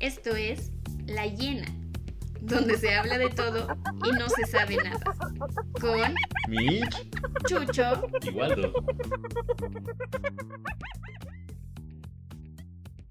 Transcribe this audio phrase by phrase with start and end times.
[0.00, 0.72] Esto es
[1.06, 1.66] La Llena,
[2.40, 3.66] donde se habla de todo
[4.02, 4.98] y no se sabe nada.
[5.78, 6.14] Con
[6.48, 7.06] Mitch
[7.46, 8.72] Chucho y Waldo.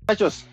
[0.02, 0.48] Muchachos,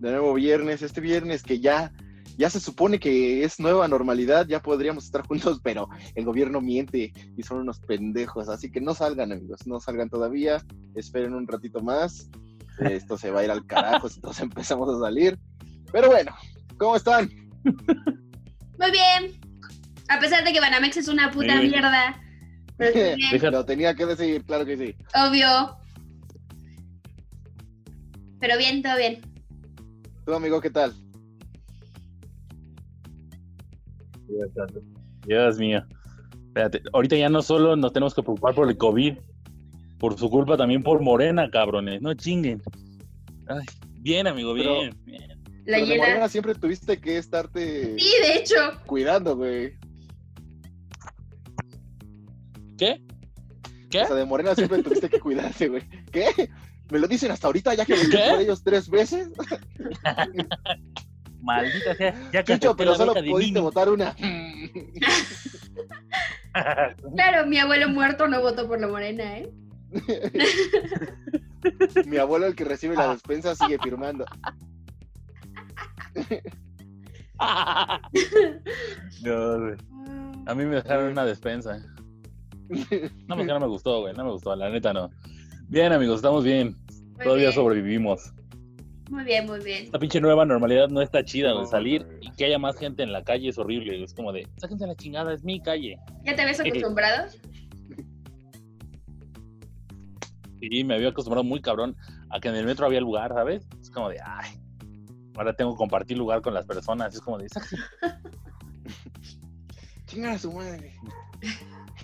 [0.00, 1.92] de nuevo viernes, este viernes que ya,
[2.36, 7.12] ya se supone que es nueva normalidad, ya podríamos estar juntos, pero el gobierno miente
[7.36, 10.64] y son unos pendejos, así que no salgan amigos, no salgan todavía,
[10.96, 12.28] esperen un ratito más,
[12.80, 15.38] esto se va a ir al carajo si todos empezamos a salir,
[15.92, 16.32] pero bueno,
[16.78, 17.30] ¿cómo están?
[17.64, 19.32] Muy bien.
[20.08, 21.70] A pesar de que Banamex es una puta Bien.
[21.70, 22.20] mierda.
[22.76, 24.94] Pero bien, Lo tenía que decir, claro que sí.
[25.14, 25.76] obvio.
[28.38, 29.20] Pero bien, todo bien.
[30.26, 30.92] ¿Tú amigo qué tal?
[35.26, 35.84] Dios mío.
[36.48, 39.18] Espérate, ahorita ya no solo nos tenemos que preocupar por el COVID,
[39.98, 42.00] por su culpa también por Morena, cabrones.
[42.00, 42.62] No chinguen.
[43.48, 43.64] Ay,
[44.00, 45.35] bien, amigo, Pero- bien.
[45.66, 45.98] La Pero de.
[45.98, 48.54] Morena siempre tuviste que estarte Sí, de hecho.
[48.86, 49.76] cuidando, güey.
[52.78, 53.02] ¿Qué?
[53.90, 54.02] ¿Qué?
[54.02, 55.82] O sea, de Morena siempre tuviste que cuidarte, güey.
[56.12, 56.50] ¿Qué?
[56.90, 58.26] ¿Me lo dicen hasta ahorita ya que ¿Qué?
[58.30, 59.28] por ellos tres veces?
[61.40, 62.12] Maldita sea.
[62.32, 64.14] Ya que acepté pero solo pudiste votar una.
[67.14, 69.50] Claro, mi abuelo muerto no votó por la morena, ¿eh?
[72.06, 74.24] Mi abuelo, el que recibe la despensa, sigue firmando.
[79.22, 79.76] güey.
[80.46, 81.78] A mí me dejaron una despensa.
[83.28, 84.14] No, porque no me gustó, güey.
[84.14, 85.10] No me gustó, la neta no.
[85.68, 86.76] Bien, amigos, estamos bien.
[86.88, 88.32] Muy Todavía bien, sobrevivimos.
[89.10, 89.84] Muy bien, muy bien.
[89.84, 91.64] Esta pinche nueva normalidad no está chida, güey.
[91.64, 94.02] No, Salir y que haya más gente en la calle es horrible.
[94.02, 95.96] Es como de, sáquense la chingada, es mi calle.
[96.24, 97.28] ¿Ya te habías acostumbrado?
[100.60, 101.96] Y me había acostumbrado muy cabrón
[102.30, 103.68] a que en el metro había lugar, ¿sabes?
[103.80, 104.50] Es como de, ay,
[105.36, 107.14] ahora tengo que compartir lugar con las personas.
[107.14, 107.84] Es como de, sáquense.
[110.06, 110.94] Chinga a su madre.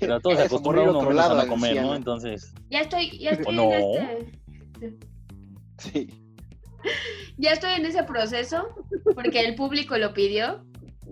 [0.00, 1.88] Pero todos se acostumbran morir uno a lado, no comer, anciana.
[1.88, 1.94] ¿no?
[1.94, 3.72] Entonces, Ya estoy, ya estoy no?
[3.72, 4.32] en este.
[5.78, 6.08] Sí.
[7.38, 8.74] Ya estoy en ese proceso
[9.14, 10.64] porque el público lo pidió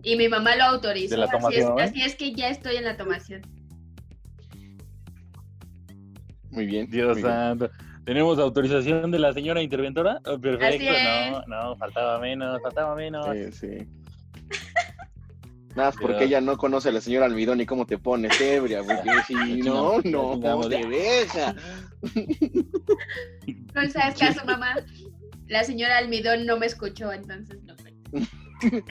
[0.03, 1.15] y mi mamá lo autorizó.
[1.15, 1.75] De la así, es, ¿eh?
[1.79, 3.43] así es que ya estoy en la tomación.
[6.51, 6.91] Muy bien.
[6.91, 7.71] Dios muy bien.
[8.05, 10.21] ¿Tenemos autorización de la señora interventora?
[10.27, 10.85] Oh, perfecto.
[11.31, 13.27] No, no, faltaba menos, faltaba menos.
[13.37, 13.89] Sí, sí.
[15.77, 18.41] Nada, más porque Pero- ella no conoce a la señora Almidón y cómo te pones
[18.41, 20.89] ebria, porque si no, no, te ya.
[20.89, 21.55] deja.
[23.75, 24.75] No le sabes caso, mamá.
[25.47, 27.75] La señora Almidón no me escuchó, entonces no.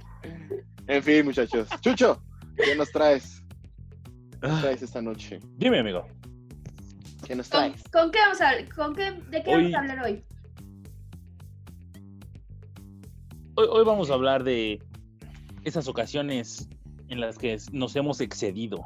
[0.88, 1.68] En fin, muchachos.
[1.82, 2.24] Chucho,
[2.56, 3.44] ¿qué nos traes?
[4.42, 5.40] ¿Qué traes esta noche?
[5.58, 6.08] Dime, amigo.
[7.30, 7.84] ¿Qué nos ¿Con, traes?
[7.94, 8.74] con qué vamos a hablar?
[8.74, 10.24] ¿Con qué, ¿De qué Hoy- vamos a hablar hoy?
[13.54, 14.82] Hoy, hoy vamos a hablar de
[15.64, 16.68] esas ocasiones
[17.08, 18.80] en las que nos hemos excedido.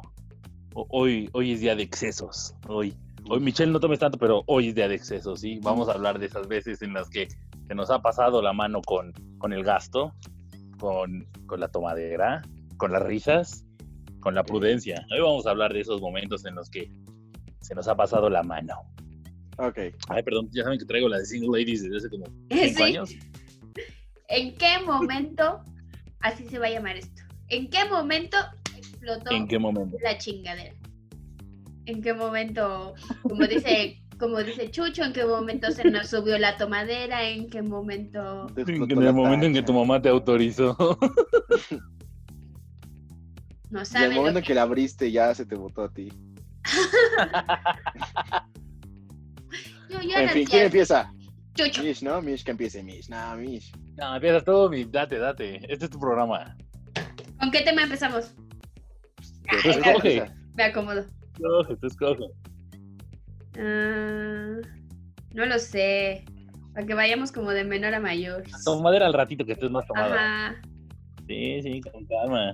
[0.73, 2.53] O- Hoy, hoy es día de excesos.
[2.67, 2.93] Hoy,
[3.29, 5.59] hoy Michelle, no tomes tanto, pero hoy es día de excesos, ¿sí?
[5.63, 7.29] Vamos a hablar de esas veces en las que
[7.65, 10.13] se nos ha pasado la mano con, con el gasto,
[10.79, 12.41] con, con la tomadera,
[12.75, 13.63] con las risas,
[14.19, 15.05] con la prudencia.
[15.13, 16.91] Hoy vamos a hablar de esos momentos en los que
[17.63, 18.75] se nos ha pasado la mano.
[19.57, 19.77] Ok.
[20.09, 22.83] Ay, perdón, ya saben que traigo la de Single Ladies desde hace como cinco Sí.
[22.83, 23.09] años.
[24.29, 25.63] ¿En qué momento,
[26.21, 28.37] así se va a llamar esto, en qué momento
[28.75, 29.97] explotó ¿En qué momento?
[30.03, 30.73] la chingadera?
[31.85, 36.57] ¿En qué momento, como dice, como dice Chucho, en qué momento se nos subió la
[36.57, 37.27] tomadera?
[37.29, 38.69] ¿En qué momento En
[39.03, 40.75] el momento en que tu mamá te autorizó.
[43.69, 44.47] no Y el saben momento en que...
[44.47, 46.11] que la abriste ya se te botó a ti.
[49.89, 51.13] Yo, yo En no fin, ¿quién empieza?
[51.53, 52.19] Chucho, Mish, ¿no?
[52.21, 53.09] Mish, que empiece Mish.
[53.09, 53.71] No, Mish.
[53.95, 55.57] No, empieza todo, mi, date, date.
[55.71, 56.57] Este es tu programa.
[57.39, 58.33] ¿con qué tema empezamos?
[58.33, 60.31] Tú Pues Ay, escoge.
[60.55, 61.05] Me acomodo.
[61.33, 62.23] Escoge, tú escoge.
[63.59, 64.61] Ah,
[65.33, 66.25] no lo sé.
[66.73, 68.43] Para que vayamos como de menor a mayor.
[68.65, 70.47] Tomadera al ratito que estés más tomada.
[70.47, 70.61] Ajá.
[71.27, 72.53] Sí, sí, con calma.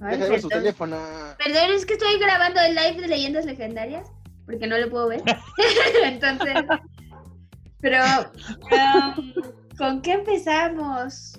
[0.00, 0.62] Ay, Deja de ver su perdón.
[0.64, 0.96] teléfono.
[1.38, 4.08] Perdón, es que estoy grabando el live de leyendas legendarias
[4.46, 5.22] porque no lo puedo ver.
[6.04, 6.54] Entonces,
[7.80, 7.98] pero
[8.62, 9.32] um,
[9.76, 11.38] ¿con qué empezamos?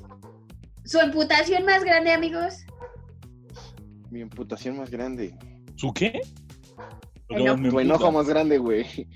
[0.85, 2.65] Su emputación más grande, amigos.
[4.09, 5.35] Mi imputación más grande.
[5.75, 6.19] ¿Su qué?
[7.29, 7.69] Enojo.
[7.69, 9.07] Tu enojo más grande, güey.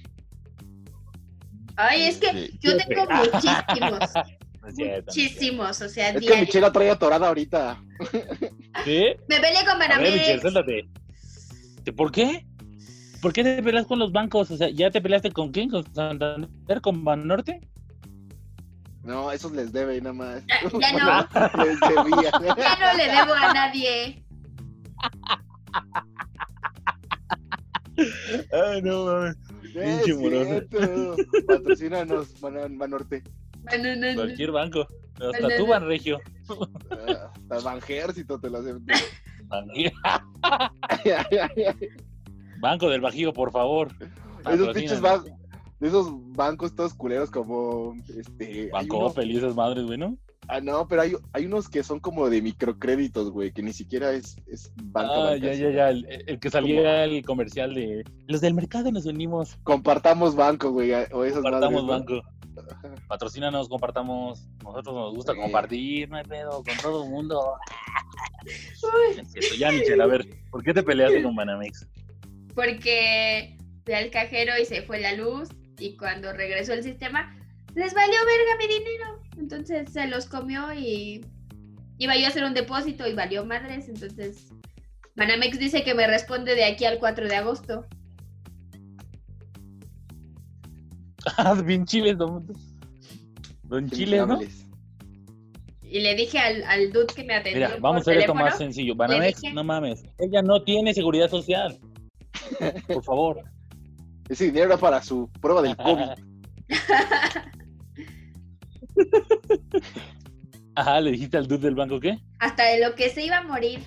[1.75, 2.59] Ay, es que Sí.
[2.61, 3.99] yo tengo muchísimos,
[4.65, 6.35] Muchísimos, o sea, Es que.
[6.41, 7.81] Michelle la trae atorada ahorita.
[8.85, 9.03] ¿Sí?
[9.27, 10.41] Me peleé con A ver, Michelle, Banamex.
[10.41, 10.89] suéltate.
[11.83, 12.45] ¿De ¿Por qué?
[13.21, 14.51] ¿Por qué te peleas con los bancos?
[14.51, 15.69] O sea, ¿ya te peleaste con quién?
[15.69, 16.81] ¿Con Santander?
[16.81, 17.61] ¿Con Banorte?
[19.03, 20.43] No, esos les debe nada más.
[20.47, 22.31] Ya, ya no, les debía.
[22.57, 24.23] ya no le debo a nadie.
[28.51, 29.35] Ay, no mames.
[31.47, 33.23] Patrocínanos, Man- Banorte.
[33.69, 34.15] Bueno, no, no.
[34.15, 34.87] Cualquier banco.
[35.13, 35.67] Hasta No, no, tú.
[35.67, 36.19] Banregio.
[36.91, 38.93] Ah, Hasta Banjército te lo acepto.
[42.59, 43.89] Banco del Bajío, por favor.
[44.51, 45.31] Esos pinches bancos,
[45.79, 48.69] de esos bancos todos culeros como este.
[48.71, 50.17] Banco uno- Opel y esas madres, güey, ¿no?
[50.47, 54.11] ah, no, pero hay, hay unos que son como de microcréditos, güey, que ni siquiera
[54.11, 55.09] es, es banca.
[55.11, 55.89] Ah, banca, ya, ya, ya.
[55.89, 59.57] El, el que salía el comercial de los del mercado nos unimos.
[59.63, 62.21] Compartamos banco, güey, o esas Compartamos madres, ¿no?
[63.07, 64.47] Patrocínanos, compartamos.
[64.63, 65.39] Nosotros nos gusta Sí.
[65.39, 67.55] compartir, no hay pedo, con todo el mundo.
[69.57, 71.87] Ya, Michelle, a ver, ¿por qué te peleaste con Banamex?
[72.53, 77.35] porque fui al cajero y se fue la luz y cuando regresó el sistema
[77.75, 79.21] les valió verga mi dinero.
[79.37, 81.25] Entonces se los comió y
[81.97, 83.89] iba yo a hacer un depósito y valió madres.
[83.89, 84.47] Entonces
[85.17, 87.85] Banamex dice que me responde de aquí al 4 de agosto.
[91.37, 92.45] Ah, bien chiles, don,
[93.63, 94.39] don Qué Chiles, ¿no?
[95.81, 98.57] Y le dije al, al dude que me atendió Mira, vamos a hacer esto más
[98.57, 98.95] sencillo.
[98.95, 100.03] Banamex, dije- no mames.
[100.17, 101.79] Ella no tiene seguridad social.
[102.87, 103.43] Por favor.
[104.27, 106.09] Ese dinero era para su prueba del COVID.
[110.75, 112.17] Ajá, le dijiste al dude del banco qué?
[112.39, 113.79] hasta de lo que se iba a morir.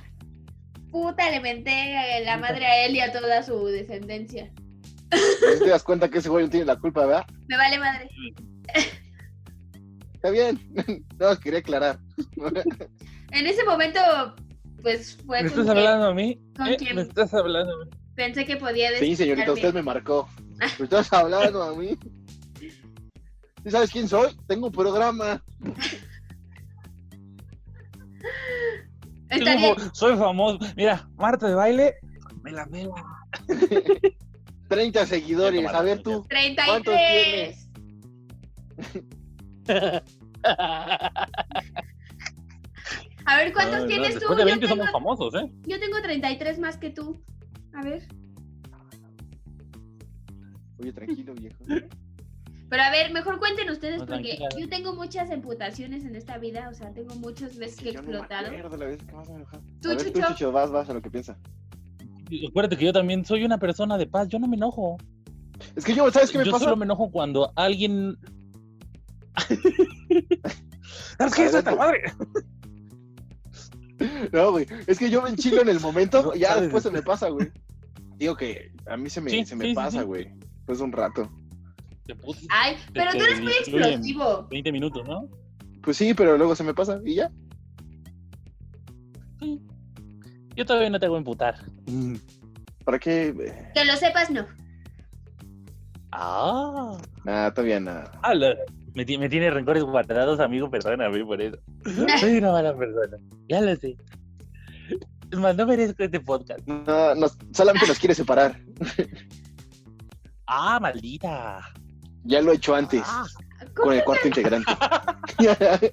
[0.91, 4.51] Puta, le menté eh, la madre a él y a toda su descendencia.
[5.11, 7.27] ¿No te das cuenta que ese güey no tiene la culpa, verdad?
[7.49, 8.09] Me vale madre.
[10.15, 10.59] Está bien.
[11.19, 11.99] No, quería aclarar.
[13.31, 14.01] En ese momento,
[14.81, 16.41] pues fue ¿Me estás que hablando a mí?
[16.57, 16.77] ¿Con ¿Eh?
[16.79, 16.97] quién?
[16.97, 17.91] ¿Me estás hablando a mí?
[18.15, 20.29] pensé que podía Sí, señorita, usted me marcó.
[20.79, 21.97] ¿Me estás hablando a mí?
[23.63, 24.35] ¿Sí sabes quién soy?
[24.47, 25.43] Tengo un programa.
[29.29, 29.95] Está Tengo- bien.
[29.95, 30.59] Soy famoso.
[30.77, 31.95] Mira, Marta de baile,
[32.43, 32.95] me la mela.
[34.69, 35.67] 30 seguidores.
[35.67, 36.25] A ver tú.
[36.29, 37.69] 33.
[43.29, 44.21] A ver, ¿cuántos No, no, tienes tú?
[44.21, 45.53] Después de Yo 20 tengo, somos famosos, ¿eh?
[45.67, 47.23] yo tengo 33 más que tú.
[47.75, 48.09] A ver.
[50.79, 51.59] Oye, tranquilo, viejo.
[52.71, 56.69] Pero a ver, mejor cuenten ustedes No, porque yo tengo muchas emputaciones en esta vida.
[56.71, 58.47] O sea, tengo muchas veces que he Yo explotado.
[58.47, 58.99] Tú, ver,
[59.81, 60.29] tú, Chucho.
[60.29, 61.37] Chucho, vas, vas a lo que piensa.
[62.31, 64.97] Y Acuérdate que yo también soy una persona de paz, yo no me enojo.
[65.77, 66.65] Es que yo, ¿sabes qué me yo pasa?
[66.65, 68.17] solo me enojo cuando alguien.
[71.19, 71.49] ¿Sabes qué?
[71.49, 72.03] ¡Suelta la madre!
[74.33, 74.65] No, güey.
[74.87, 77.51] Es que yo me enchilo en el momento, No, ya después se me pasa, güey.
[78.17, 80.05] Digo que a mí se me, Sí, se me sí, pasa, sí.
[80.07, 80.29] güey.
[80.59, 81.29] Después de un rato.
[82.07, 84.47] Te puse Ay, pero tú eres muy explosivo.
[84.51, 85.29] 20 minutos, ¿no?
[85.83, 87.33] Pues sí, pero luego se me pasa y ya.
[90.59, 91.55] Yo todavía no te hago emputar.
[92.85, 93.33] ¿Para qué?
[93.75, 94.45] Que lo sepas, no.
[96.11, 96.99] Ah.
[97.25, 98.11] Nada, todavía nada.
[98.25, 98.35] Ah,
[98.93, 101.59] me tiene rencores guardados, amigo, perdóname por eso.
[102.19, 103.19] Soy una mala persona.
[103.49, 103.97] Ya lo sé.
[105.31, 106.67] Es más, no merezco este podcast.
[106.67, 108.61] No, nos- solamente nos quiere separar.
[110.49, 111.61] Ah, maldita.
[112.25, 113.25] Ya lo he hecho antes, Ah.
[113.77, 114.73] con el cuarto integrante.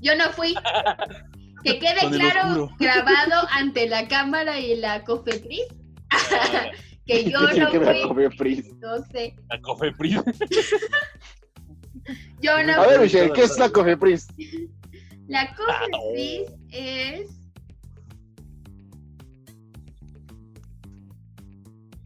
[0.00, 0.54] Yo no fui.
[1.66, 5.66] Que quede claro, grabado ante la cámara y la cofetriz,
[6.10, 6.66] Ah,
[7.06, 8.02] que yo no que fui.
[8.02, 8.72] con mi Pris.
[8.80, 9.34] No sé.
[9.48, 10.16] La Cofepris.
[12.40, 13.00] Yo no A ver.
[13.00, 14.28] Michelle, ¿qué es la Cofepris?
[15.26, 17.30] La Ah, cofetriz es.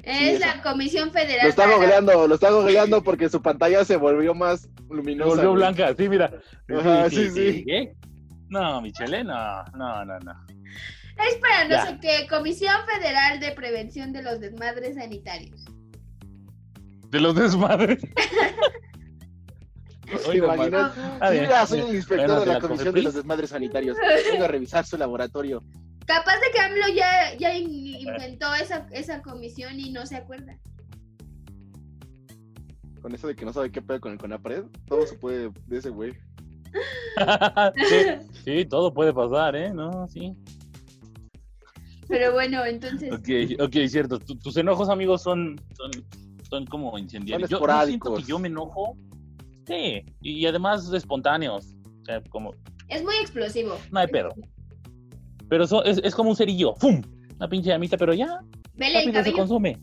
[0.03, 0.57] Es esa.
[0.57, 1.43] la Comisión Federal.
[1.43, 5.29] Lo está para la- googleando, lo está googleando porque su pantalla se volvió más luminosa.
[5.29, 5.57] volvió güey.
[5.63, 6.33] blanca, sí, mira.
[6.75, 7.65] Ajá, sí, sí.
[7.67, 7.93] ¿Qué?
[8.51, 10.47] No, Michele, no, no, no, no.
[11.27, 11.87] Es para no Ya.
[11.87, 12.27] sé qué.
[12.29, 15.65] Comisión Federal de Prevención de los Desmadres Sanitarios.
[17.09, 18.01] De los desmadres.
[20.07, 20.93] ¿Te Oiga, imaginas?
[21.21, 23.97] Ah, mira, soy el inspector Bueno, de la la Comisión de los Desmadres Sanitarios.
[24.33, 25.63] Vengo a revisar su laboratorio.
[26.07, 30.59] Capaz de que AMLO ya, ya in- inventó esa, esa comisión y no se acuerda.
[33.01, 35.79] Con eso de que no sabe qué pedo con el Conapred, todo se puede de
[35.79, 36.15] ese güey.
[37.89, 37.97] sí,
[38.45, 39.73] sí, todo puede pasar, ¿eh?
[39.73, 40.33] No, sí.
[42.09, 43.13] Pero bueno, entonces.
[43.13, 43.29] Ok,
[43.61, 44.19] ok, cierto.
[44.19, 45.91] Tu- tus enojos, amigos, son, son,
[46.49, 47.51] son como incendiarios.
[47.51, 48.97] Son Yo, yo siento que yo me enojo.
[49.67, 51.75] Sí, y además espontáneos.
[52.03, 52.55] O sea, como,
[52.89, 53.77] Es muy explosivo.
[53.93, 54.31] no hay pedo.
[55.49, 56.75] Pero so- es, es como un cerillo.
[56.77, 57.01] ¡Fum!
[57.37, 58.41] Una pinche llamita, pero ya,
[58.75, 59.37] Vele el rápido se cabello.
[59.37, 59.79] consume.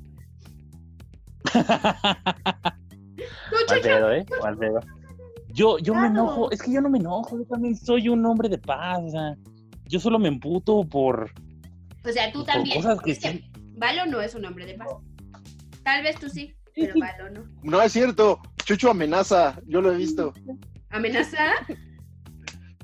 [3.82, 4.25] Pedo, ¿eh?
[4.41, 4.79] Mal pedo.
[5.58, 8.48] Yo, yo me enojo, es que yo no me enojo, yo también soy un hombre
[8.48, 9.36] de paz, o sea,
[9.86, 11.32] yo solo me emputo por,
[12.06, 12.76] O sea, tú también.
[12.76, 13.52] cosas que Es que sí.
[13.76, 14.90] Valo no es un hombre de paz.
[15.82, 16.94] Tal vez tú sí, pero.
[17.00, 17.48] Valo no.
[17.64, 18.40] No es cierto.
[18.66, 19.60] Chucho amenaza.
[19.66, 20.32] Yo lo he visto.
[20.92, 21.54] ¿Amenaza?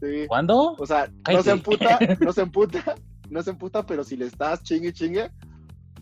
[0.01, 0.25] Sí.
[0.27, 0.73] ¿Cuándo?
[0.79, 2.95] O sea, no se emputa, no se emputa,
[3.29, 5.29] no se emputa, pero si le estás chingue chingue,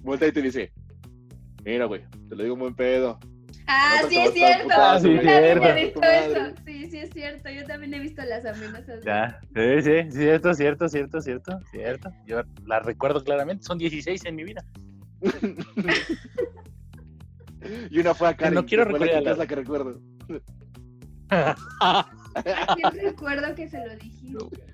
[0.04, 0.72] voltea y te dice,
[1.66, 3.20] mira, güey, te lo digo muy pedo.
[3.74, 4.58] Ah, No, sí es cierto.
[4.63, 5.66] emputar, sí, Yo también cierto.
[5.70, 6.56] he visto eso.
[6.66, 7.50] Sí, sí es cierto.
[7.50, 9.04] Yo también he visto las amenazas.
[9.06, 12.10] Ya, sí, sí, cierto, cierto, cierto, cierto, cierto.
[12.25, 14.63] Yo la recuerdo claramente, son 16 en mi vida.
[17.90, 20.01] Y una fue a Karen, No quiero recordar la- es la que recuerdo.
[21.30, 24.66] ¿A quién recuerdo que se lo dijiste?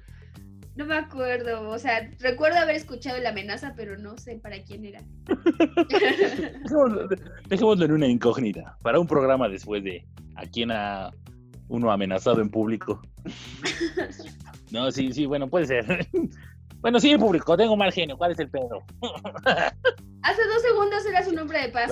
[0.78, 1.70] No me acuerdo.
[1.70, 5.02] O sea, recuerdo haber escuchado la amenaza, pero no sé para quién era.
[5.90, 7.08] Dejémoslo,
[7.48, 10.06] dejémoslo en una incógnita, para un programa después de
[10.36, 11.12] a quién ha
[11.68, 13.02] uno amenazado en público.
[14.70, 16.08] No, sí, sí, bueno, puede ser.
[16.80, 18.84] Bueno, sí, en público, tengo mal genio, ¿cuál es el pedo?
[20.22, 21.88] Hace dos segundos eras un hombre de paz.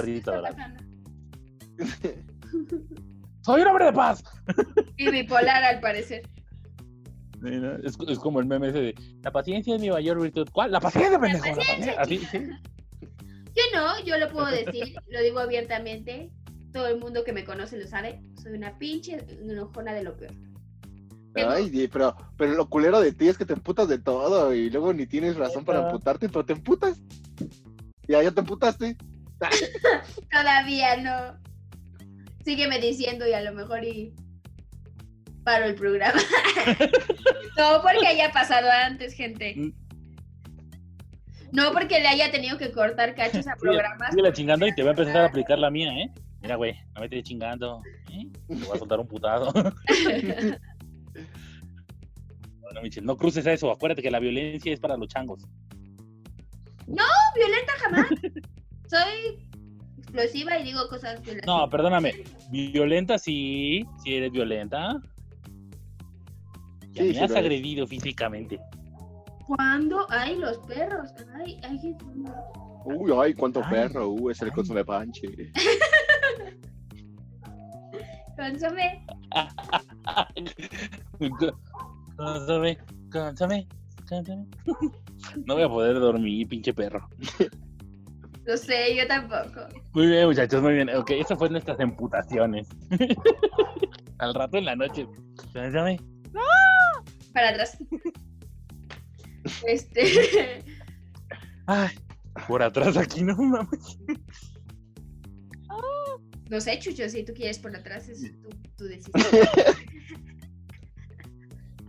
[3.42, 4.24] ¡Soy un hombre de paz!
[4.96, 6.22] Y bipolar, al parecer.
[7.84, 10.48] Es, es como el meme ese de la paciencia es mi mayor virtud.
[10.52, 10.72] ¿Cuál?
[10.72, 11.46] La paciencia, pendejo.
[11.46, 12.28] La paciencia, paciencia.
[12.28, 12.50] Así, sí.
[13.56, 16.32] Yo no, yo lo puedo decir, lo digo abiertamente.
[16.74, 18.22] Todo el mundo que me conoce lo sabe.
[18.42, 20.34] Soy una pinche enojona de lo peor.
[21.36, 24.94] Ay, pero, pero lo culero de ti es que te emputas de todo y luego
[24.94, 27.02] ni tienes razón para emputarte, pero te emputas.
[28.08, 28.96] Ya, ya te emputaste.
[30.32, 31.40] Todavía no.
[32.44, 34.14] Sígueme diciendo y a lo mejor y
[35.46, 36.20] paro el programa.
[37.58, 39.56] no porque haya pasado antes, gente.
[41.54, 44.10] No porque le haya tenido que cortar cachos a programas.
[44.10, 46.12] Síguela chingando y te va a empezar a aplicar la mía, ¿eh?
[46.42, 47.82] Mira, güey, no me estés chingando.
[48.12, 48.28] ¿eh?
[48.50, 49.54] Te voy a soltar un putado.
[52.66, 53.72] Bueno, Michelle, no cruces eso.
[53.72, 55.48] Acuérdate que la violencia es para los changos.
[56.88, 58.08] violenta jamás.
[58.90, 59.48] Soy
[60.00, 61.46] explosiva y digo cosas violentas.
[61.46, 62.24] No, perdóname.
[62.50, 65.00] Violenta sí, sí eres violenta.
[66.96, 68.60] Sí, sí has agredido físicamente.
[69.48, 70.06] ¿Cuándo?
[70.10, 71.12] Ay, los perros.
[71.36, 71.96] Ay, ay,
[72.86, 73.72] Uy, ay, cuánto Ay.
[73.72, 74.10] perro.
[74.10, 74.56] Uh, es el Ay.
[74.56, 75.28] consume panche.
[78.38, 79.06] consome.
[82.18, 82.78] Cánsame,
[83.10, 83.68] cánsame,
[84.08, 84.46] cánsame.
[85.46, 87.08] No voy a poder dormir, pinche perro.
[88.46, 89.68] Lo sé, yo tampoco.
[89.94, 90.90] Muy bien, muchachos, muy bien.
[90.96, 92.68] Ok, esas fueron nuestras emputaciones.
[94.20, 95.08] Al rato en la noche.
[95.54, 96.00] Cánsame.
[97.36, 97.78] Para atrás.
[99.68, 100.64] Este.
[101.68, 101.90] Ay,
[102.48, 104.00] por atrás aquí no mames.
[106.50, 109.14] No sé, Chucho, si tú quieres por atrás, es tu, tu decisión.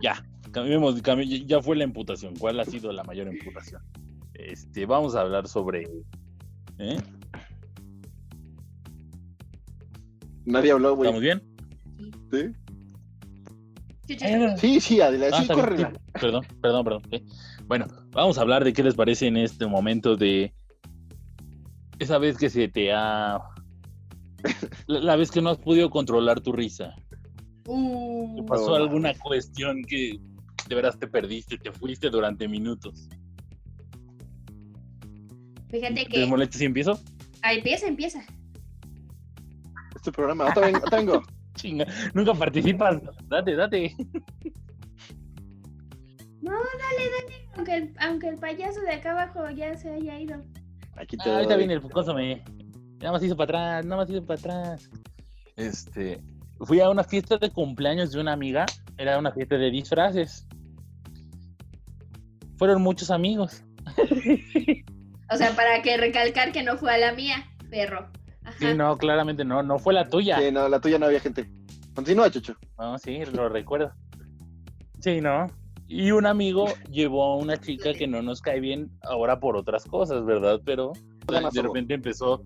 [0.01, 2.35] Ya, cambiemos, cambi- ya fue la emputación.
[2.35, 3.81] ¿Cuál ha sido la mayor emputación?
[4.35, 5.87] Este, vamos a hablar sobre.
[6.77, 6.97] ¿eh?
[10.45, 11.09] Nadie habló, güey.
[11.09, 11.41] ¿Estamos bien?
[12.31, 12.55] ¿Sí?
[14.07, 15.35] Sí, sí, adelante.
[15.35, 15.83] Ah, sí, sí.
[16.13, 17.01] Perdón, perdón, perdón.
[17.65, 20.53] Bueno, vamos a hablar de qué les parece en este momento de
[21.99, 23.39] esa vez que se te ha...
[24.87, 26.95] La, la vez que no has podido controlar tu risa.
[27.65, 28.75] Uh, ¿Te pasó No.
[28.75, 30.17] alguna cuestión que
[30.69, 33.09] de veras te perdiste, te fuiste durante minutos?
[35.69, 36.25] fíjate ¿Te que.
[36.25, 36.97] molesta si empiezo?
[37.41, 38.23] Ah, empieza, empieza.
[39.95, 41.23] Este programa, otra vez, otra vengo.
[41.57, 43.01] Chinga, nunca participas.
[43.27, 43.95] Date, date.
[46.41, 47.49] No, dale, dale.
[47.55, 50.37] Aunque el, aunque el payaso de acá abajo ya se haya ido.
[50.95, 52.43] Aquí te Ah, ahorita viene el consome.
[52.99, 54.89] Nada más hizo para atrás, nada más hizo para atrás.
[55.55, 56.21] Este,
[56.61, 58.65] fui a una fiesta de cumpleaños de una amiga.
[58.97, 60.47] Era una fiesta de disfraces.
[62.57, 63.63] Fueron muchos amigos.
[65.29, 68.09] O sea, para que recalcar que no fue a la mía, perro.
[68.59, 70.39] Sí, no, claramente no, no fue la tuya.
[70.39, 71.49] Sí, no, la tuya no había gente.
[71.93, 72.55] Continúa, Chucho.
[72.77, 73.91] No, sí, lo recuerdo.
[74.99, 75.47] Sí, no.
[75.87, 79.85] Y un amigo llevó a una chica que no nos cae bien ahora por otras
[79.85, 80.59] cosas, ¿verdad?
[80.65, 80.91] Pero
[81.27, 82.43] de repente empezó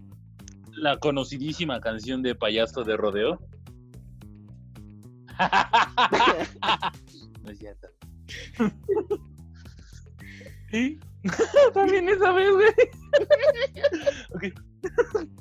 [0.74, 3.40] la conocidísima canción de Payaso de Rodeo.
[7.44, 7.88] no es cierto.
[10.72, 11.00] ¿Sí?
[11.74, 12.70] También esa vez, güey.
[14.36, 14.44] ok.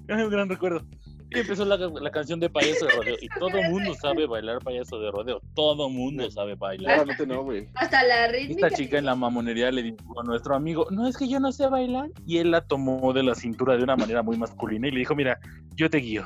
[0.09, 0.87] Es un gran recuerdo.
[1.33, 3.17] Y empezó la, la canción de Payaso de Rodeo.
[3.21, 5.41] Y todo el mundo sabe bailar Payaso de Rodeo.
[5.55, 6.95] Todo el mundo sabe bailar.
[6.95, 7.69] Claramente no, güey.
[7.75, 8.67] Hasta la rítmica.
[8.67, 11.53] Esta chica en la mamonería le dijo a nuestro amigo, no es que yo no
[11.53, 12.11] sé bailar.
[12.27, 15.15] Y él la tomó de la cintura de una manera muy masculina y le dijo,
[15.15, 15.39] mira,
[15.77, 16.25] yo te guío.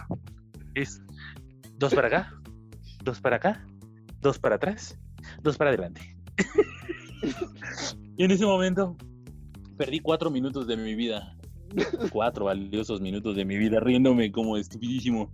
[0.75, 1.03] Es
[1.77, 2.33] dos para acá,
[3.03, 3.67] dos para acá,
[4.23, 4.99] dos para atrás,
[5.43, 6.17] dos para adelante.
[8.17, 8.97] y en ese momento
[9.77, 11.34] perdí cuatro minutos de mi vida.
[12.13, 15.33] Cuatro valiosos minutos de mi vida riéndome como estupidísimo.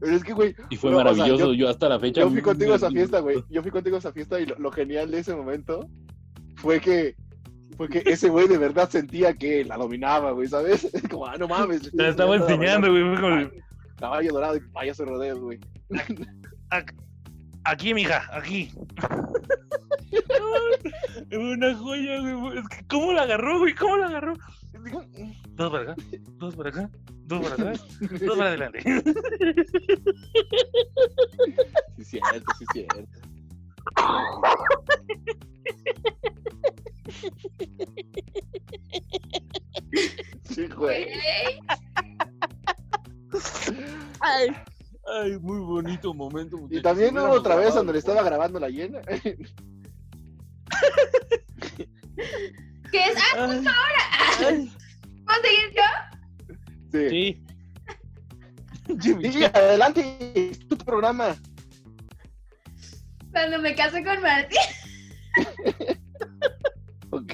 [0.00, 1.46] Pero es que, güey, Y fue No, o sea, maravilloso.
[1.52, 2.20] yo- yo, hasta la fecha.
[2.20, 3.42] yo fui contigo a esa fiesta, güey.
[3.48, 5.88] Yo fui contigo a esa fiesta y lo, lo genial de ese momento
[6.56, 7.16] fue que
[7.76, 10.88] fue que ese güey de verdad sentía que la dominaba, güey, ¿sabes?
[11.10, 11.90] Como, ah, no mames.
[11.90, 13.02] Te la estaba enseñando, güey.
[13.16, 13.52] Como, bailar
[13.96, 15.58] Caballo dorado y payaso rodeos, güey.
[17.64, 18.70] Aquí, mija, aquí.
[21.32, 22.58] Una joya, güey.
[22.58, 23.74] Es que, ¿cómo la agarró, güey?
[23.74, 24.34] ¿Cómo la agarró?
[24.84, 25.02] Digo,
[25.54, 25.96] Dos para acá,
[26.38, 26.90] dos para acá,
[27.26, 27.86] dos para atrás,
[28.20, 28.82] dos para adelante.
[31.96, 33.06] Sí, cierto, sí, cierto.
[40.50, 41.06] Sí, güey.
[44.20, 44.48] Ay,
[45.06, 46.58] ay, muy bonito momento.
[46.70, 49.00] Y también hubo otra vez donde le estaba grabando la llena.
[52.90, 53.16] ¿Qué es?
[53.36, 53.60] Ah,
[59.74, 61.36] adelante, es tu programa.
[63.32, 64.58] Cuando me casé con Martín.
[67.10, 67.32] Ok.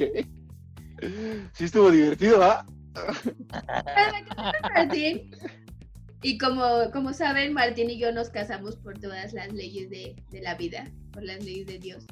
[1.54, 2.66] Sí estuvo divertido, ¿ah?
[2.92, 5.30] Cuando me casé con Martín.
[6.22, 10.40] Y como, como saben, Martín y yo nos casamos por todas las leyes de, de
[10.42, 12.04] la vida, por las leyes de Dios.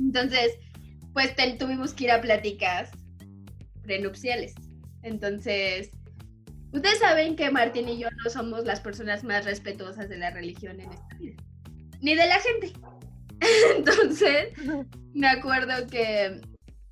[0.00, 0.58] Entonces,
[1.12, 2.90] pues ten- tuvimos que ir a pláticas
[3.82, 4.54] prenupciales.
[5.04, 5.90] Entonces,
[6.72, 10.80] ustedes saben que Martín y yo no somos las personas más respetuosas de la religión
[10.80, 11.42] en esta vida,
[12.00, 12.72] ni de la gente.
[13.76, 14.48] Entonces,
[15.14, 16.40] me acuerdo que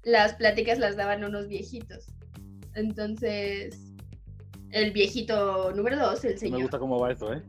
[0.02, 2.06] las pláticas las daban unos viejitos.
[2.75, 3.78] Entonces,
[4.70, 6.62] el viejito número dos, el Me señor.
[6.62, 7.42] gusta cómo va esto, ¿eh?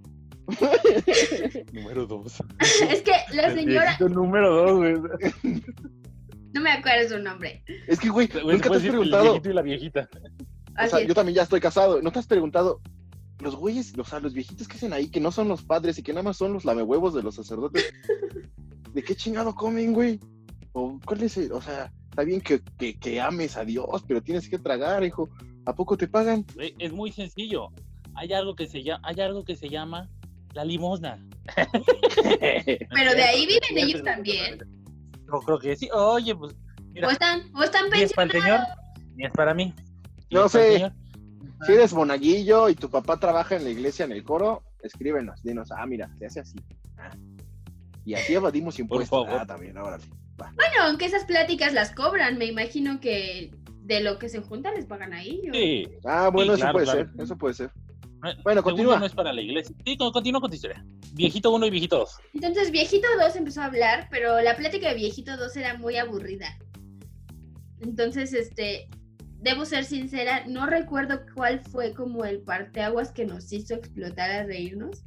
[1.72, 2.42] Número dos.
[2.90, 4.94] Es que la El señora, viejito Número dos, güey.
[6.54, 7.64] no me acuerdo su nombre.
[7.88, 9.24] Es que, güey, nunca te has decir El preguntado.
[9.24, 10.10] viejito y la viejita.
[10.72, 11.08] O Así sea, es.
[11.08, 12.02] yo también ya estoy casado.
[12.02, 12.82] ¿No te has preguntado?
[13.40, 16.04] Los güeyes, o sea, los viejitos que hacen ahí, que no son los padres y
[16.04, 17.92] que nada más son los lamehuevos de los sacerdotes.
[18.94, 20.20] ¿De qué chingado comen, güey?
[20.74, 24.22] ¿O cuál es el- O sea, está bien que, que, que ames a Dios, pero
[24.22, 25.30] tienes que tragar, hijo.
[25.66, 26.46] ¿A poco te pagan?
[26.80, 27.70] Es muy sencillo.
[28.16, 30.10] Hay algo que se llama, hay algo que se llama
[30.54, 31.26] la limosna.
[32.16, 34.60] Pero de ahí viven ellos también.
[35.26, 35.90] No creo que sí.
[35.94, 36.56] Oye, pues,
[36.94, 38.60] mira, O están, o están ni es para el señor,
[39.16, 39.74] ni es para mí.
[40.32, 40.92] No sé.
[41.66, 45.70] Si eres monaguillo y tu papá trabaja en la iglesia, en el coro, escríbenos, dinos,
[45.72, 46.56] ah, mira, se hace así.
[46.98, 47.12] Ah.
[48.04, 49.10] Y así evadimos impuestos.
[49.10, 49.42] favor.
[49.42, 50.04] Ah, también, órale.
[50.38, 53.52] Bueno, aunque esas pláticas las cobran, me imagino que
[53.84, 55.56] de lo que se junta les pagan a ellos.
[55.56, 55.88] Sí.
[56.04, 57.12] Ah, bueno, Sí, eso claro, puede claro.
[57.12, 57.72] ser, eso puede ser.
[58.24, 58.98] No- Bueno, continúa.
[59.00, 59.76] No es para la iglesia.
[59.86, 60.84] Sí, con- continúa con tu historia.
[61.14, 62.18] Viejito uno y viejito dos.
[62.34, 66.48] Entonces Viejito 2 empezó a hablar, pero la plática de Viejito 2 era muy aburrida.
[67.82, 68.88] Entonces, este,
[69.42, 74.44] debo ser sincera, no recuerdo cuál fue como el parteaguas que nos hizo explotar a
[74.44, 75.04] reírnos.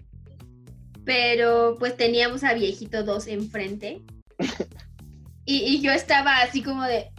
[1.04, 4.02] Pero pues teníamos a Viejito 2 enfrente.
[5.46, 7.10] Y, y yo estaba así como de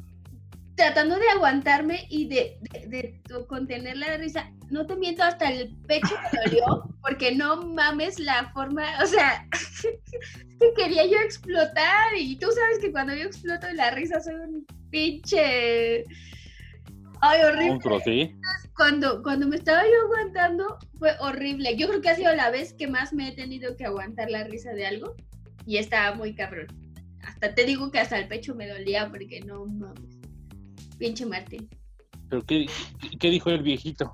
[0.75, 2.88] tratando de aguantarme y de, de-
[3.23, 4.51] de contener la risa.
[4.71, 6.65] No te miento, hasta el pecho me dolió,
[7.04, 9.47] porque no mames la forma, o sea,
[10.60, 14.34] que quería yo explotar y tú sabes que cuando yo exploto de la risa soy
[14.34, 16.04] un pinche...
[17.28, 17.70] Ay, horrible.
[17.70, 18.36] Monstruo, sí.
[18.76, 21.76] Cuando, cuando me estaba yo aguantando fue horrible.
[21.78, 24.44] Yo creo que ha sido la vez que más me he tenido que aguantar la
[24.44, 25.16] risa de algo
[25.66, 26.68] y estaba muy cabrón.
[27.24, 30.20] Hasta te digo que hasta el pecho me dolía porque no mames.
[31.00, 31.70] Pinche Martín.
[32.30, 32.66] Pero ¿qué,
[33.02, 34.12] qué- qué dijo el viejito?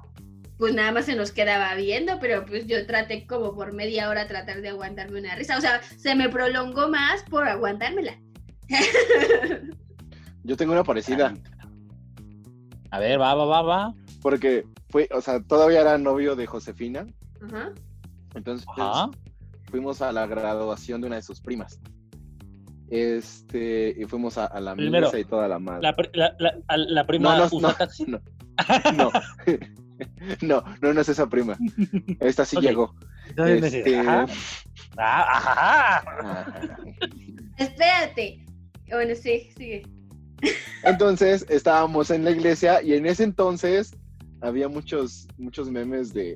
[0.57, 4.27] Pues nada más se nos quedaba viendo, pero pues yo traté como por media hora
[4.27, 5.57] tratar de aguantarme una risa.
[5.57, 8.19] O sea, se me prolongó más por aguantármela.
[10.43, 11.33] Yo tengo una parecida,
[12.91, 13.93] A ver, va, va, va, va.
[14.21, 17.07] porque fue, o sea, todavía era novio de Josefina,
[17.41, 17.71] Ajá.
[18.35, 19.09] entonces Ajá.
[19.69, 21.79] fuimos a la graduación de una de sus primas.
[22.89, 25.81] Este, y fuimos a, a la Primero, misa y toda la madre.
[25.81, 27.73] La, la, la, la prima No, no, usó no.
[27.73, 28.05] taxi.
[28.11, 28.19] No.
[28.93, 29.11] No.
[30.41, 31.57] no, no, no es esa prima.
[32.19, 32.63] Esta sí Ok.
[32.63, 32.93] llegó.
[33.29, 34.25] Entonces, Este, ajá.
[34.97, 36.03] Ah, ajá.
[36.21, 36.77] ah.
[37.57, 38.45] Espérate.
[38.89, 39.83] Bueno, sí, sigue.
[40.83, 43.95] Entonces estábamos en la iglesia y en ese entonces
[44.41, 46.35] había muchos, muchos memes de,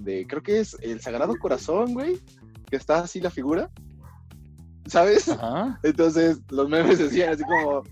[0.00, 2.18] de, creo que es el Sagrado Corazón, güey,
[2.70, 3.70] que está así la figura,
[4.86, 5.28] ¿sabes?
[5.28, 5.78] Ajá.
[5.82, 7.82] Entonces los memes decían así como,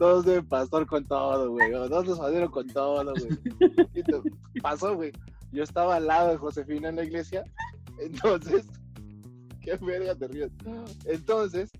[0.00, 3.38] dos de pastor con todo, güey, o dos de suadero con todo, güey.
[4.54, 5.12] Y pasó, güey.
[5.52, 7.44] Yo estaba al lado de Josefina en la iglesia,
[7.98, 8.66] entonces,
[9.60, 10.50] qué verga te ríes.
[11.04, 11.70] Entonces,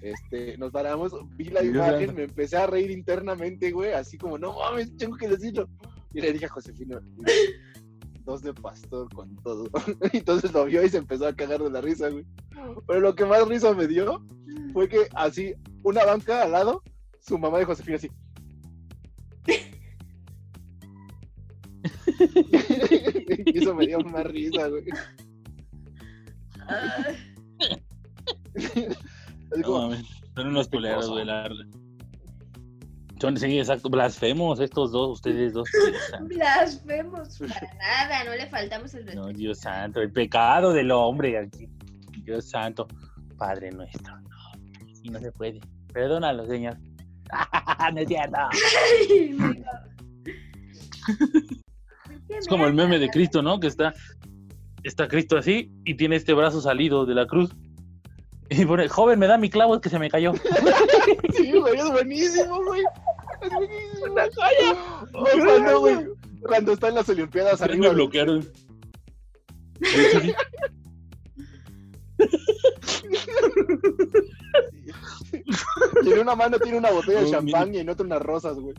[0.00, 4.54] este, nos paramos, vi la imagen, me empecé a reír internamente, güey, así como, no
[4.56, 5.68] mames, tengo que decirlo.
[6.12, 7.00] Y le dije a Josefina,
[8.24, 9.68] dos de pastor con todo.
[10.12, 12.24] Entonces lo vio y se empezó a cagar de la risa, güey.
[12.86, 14.24] Pero lo que más risa me dio
[14.72, 16.82] fue que así, una banca al lado,
[17.20, 18.10] su mamá de Josefina así.
[23.46, 24.84] y eso me dio más risa, güey.
[29.52, 31.26] Es No como, mames, son unos culeros, güey.
[33.20, 35.68] Son, sí, exacto, blasfemos estos dos, ustedes dos.
[35.72, 36.34] Dios santo.
[36.34, 37.38] Blasfemos.
[37.38, 39.26] Para nada, no le faltamos el respeto.
[39.26, 41.68] No, Dios santo, el pecado del hombre aquí.
[42.22, 42.86] Dios santo,
[43.36, 44.20] Padre nuestro.
[44.20, 45.60] No, así no se puede.
[45.92, 46.76] Perdónalo, Señor.
[47.94, 48.36] no es cierto.
[49.36, 49.54] No.
[52.04, 53.08] ¿Por qué Es como el meme de?
[53.08, 53.58] Cristo, ¿no?
[53.58, 53.94] Que está,
[54.84, 57.50] está Cristo así y tiene este brazo salido de la cruz.
[58.50, 60.32] Y pone, joven, me da mi clavo, es que se me cayó.
[61.36, 62.82] sí, güey, es buenísimo, güey.
[63.42, 64.14] Es buenísimo.
[65.12, 65.96] O cuando, güey,
[66.46, 67.86] cuando está en las Olimpiadas Me arriba.
[67.86, 67.94] güey.
[67.94, 68.48] bloquearon.
[69.82, 70.34] Sí.
[76.02, 78.56] Y en una mano tiene una botella de Oh, champán y en otra unas rosas,
[78.58, 78.74] güey.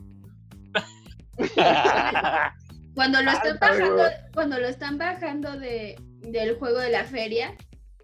[2.96, 4.04] Cuando lo están bajando,
[4.34, 7.56] cuando lo están bajando de, del juego de la feria,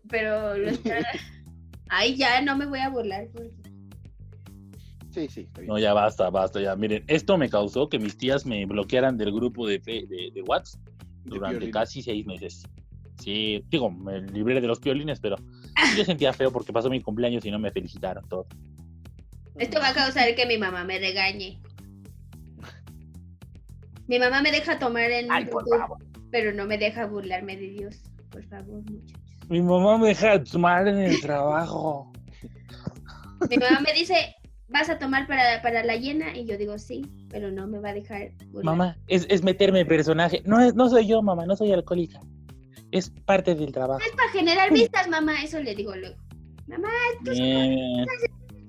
[0.10, 1.04] pero lo están...
[1.90, 3.28] Ay, ya no me voy a burlar.
[3.34, 3.52] porque-
[5.12, 5.70] Sí, sí, está bien.
[5.70, 6.76] No, ya basta, basta, ya.
[6.76, 10.42] Miren, esto me causó que mis tías me bloquearan del grupo de, fe- de, de
[10.42, 10.82] WhatsApp
[11.24, 12.64] durante casi seis meses.
[13.22, 15.38] Sí, digo, me libré de los violines, pero
[15.98, 18.46] yo sentía feo porque pasó mi cumpleaños y no me felicitaron todo.
[19.58, 21.62] Esto va a causar que mi mamá me regañe.
[24.08, 25.98] Mi mamá me deja tomar en Ay, por YouTube, favor.
[26.30, 28.02] pero no me deja burlarme de Dios.
[28.30, 29.25] Por favor, muchachos.
[29.50, 32.12] Mi mamá me deja tomar en el trabajo.
[33.50, 34.36] Mi mamá me dice,
[34.68, 36.36] ¿vas a tomar para, para la llena?
[36.36, 38.64] Y yo digo, sí, pero no me va a dejar burlar.
[38.66, 40.42] Mamá, es, es meterme en personaje.
[40.46, 42.20] No, es, no soy yo, mamá, no soy alcohólica.
[42.92, 44.02] Es parte del trabajo.
[44.06, 45.44] Es para generar vistas, mamá.
[45.44, 46.16] Eso le digo luego.
[46.68, 46.90] Mamá,
[47.22, 48.06] Bien.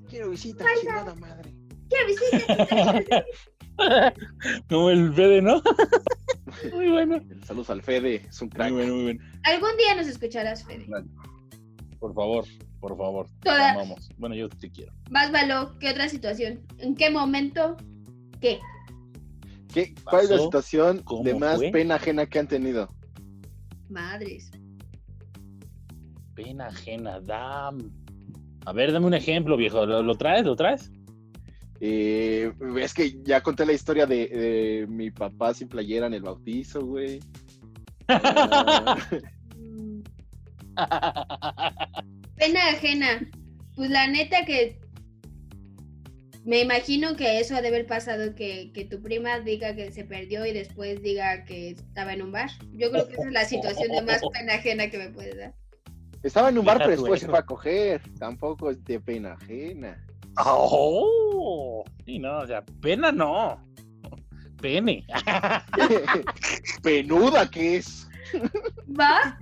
[0.08, 1.52] Quiero visita, chingada madre.
[1.88, 3.24] quiero visita.
[4.68, 5.62] Como el Fede, ¿no?
[6.74, 7.20] Muy bueno.
[7.44, 8.72] Saludos al Fede, es un Muy crack.
[8.72, 9.20] bueno, muy bueno.
[9.44, 10.86] Algún día nos escucharás, Fede.
[11.98, 12.44] Por favor,
[12.80, 13.26] por favor.
[13.40, 14.08] te Toda- amamos.
[14.16, 14.92] Bueno, yo sí quiero.
[15.10, 16.60] Más való que otra situación.
[16.78, 17.76] ¿En qué momento?
[18.40, 18.60] ¿Qué?
[19.72, 21.70] ¿Qué, ¿Cuál es la situación ¿Cómo de más fue?
[21.70, 22.88] pena ajena que han tenido?
[23.90, 24.50] Madres.
[26.34, 27.90] Pena ajena, dam.
[28.66, 29.84] A ver, dame un ejemplo, viejo.
[29.86, 30.44] ¿Lo, lo traes?
[30.44, 30.90] ¿Lo traes?
[31.80, 36.22] Eh, es que ya conté la historia de, de mi papá sin playera en el
[36.22, 37.20] bautizo, güey.
[42.36, 43.28] Pena ajena.
[43.74, 44.78] Pues la neta que
[46.46, 50.04] me imagino que eso ha de haber pasado, que, que tu prima diga que se
[50.04, 52.50] perdió y después diga que estaba en un bar.
[52.72, 55.54] Yo creo que esa es la situación de más pena ajena que me puede dar.
[56.22, 58.00] Estaba en un bar, pero después se fue a coger.
[58.18, 60.05] Tampoco es de pena ajena.
[60.38, 61.84] ¡Oh!
[62.04, 63.64] Sí, no, o sea, pena no.
[64.60, 65.06] Pene.
[66.82, 68.08] Penuda que es.
[68.98, 69.38] ¿Va?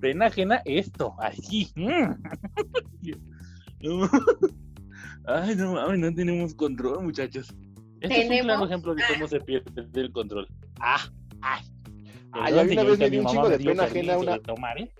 [0.00, 1.14] Pena ajena esto.
[1.18, 1.72] Así.
[3.80, 4.08] No.
[5.26, 7.54] Ay, no mames, no tenemos control, muchachos.
[8.00, 8.68] Este es un claro ¿Tenemos?
[8.68, 10.46] ejemplo de cómo se pierde el control.
[10.80, 11.00] Ah,
[11.40, 11.62] ay.
[12.34, 14.78] Ay, a mí una vez me dio un chingo de pena ajena una- de tomar,
[14.78, 14.92] ¿eh?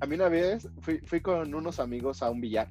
[0.00, 2.68] A mí una vez fui, fui con unos amigos a un billar.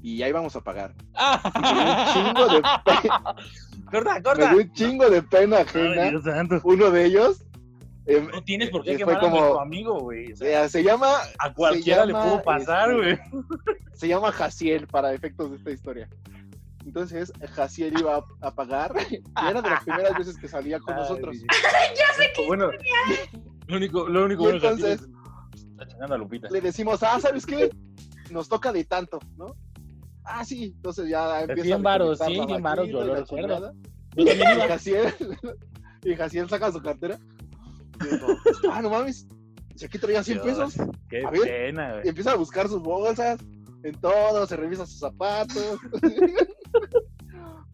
[0.00, 0.94] Y ahí vamos a pagar.
[1.14, 1.42] Ah.
[1.44, 2.62] Un chingo de
[3.02, 3.34] pena.
[3.90, 4.50] Corta, Me corta.
[4.50, 6.12] dio un chingo de pena ajena.
[6.62, 7.44] Uno de ellos
[8.06, 9.60] eh, No tienes por qué eh, quemar fue a como.
[9.60, 10.32] amigo, güey.
[10.32, 13.44] O sea, eh, se llama a cualquiera le pudo pasar, este, güey.
[13.94, 16.08] se llama Jaciel para efectos de esta historia.
[16.88, 19.16] Entonces, Jaciel iba a, a pagar y
[19.48, 21.36] era de las primeras veces que salía con Ay, nosotros.
[21.36, 21.46] sí.
[22.46, 22.70] Bueno,
[23.66, 25.18] lo único, lo único Y bueno que entonces- tienes-
[25.70, 26.48] Está chingando a Lupita.
[26.50, 27.70] Le decimos, ah, ¿sabes qué?
[28.30, 29.54] Nos toca de tanto, ¿no?
[30.24, 33.14] Ah, sí, entonces ya empieza 100 a varos, sí, la 100 varos, yo y lo
[33.14, 33.46] recuerdo.
[33.54, 33.72] chingada.
[34.16, 34.60] Yo también Y.
[34.68, 35.14] Jaciel,
[36.04, 37.18] y Jaciel saca su cartera.
[38.00, 38.26] Y digo,
[38.72, 39.26] ah, no mames,
[39.76, 40.74] si aquí traía 100 pesos.
[41.08, 41.42] Qué A ver.
[41.42, 42.08] pena, Y güey.
[42.08, 43.38] empieza a buscar sus bolsas,
[43.84, 45.78] en todo, se revisa sus zapatos.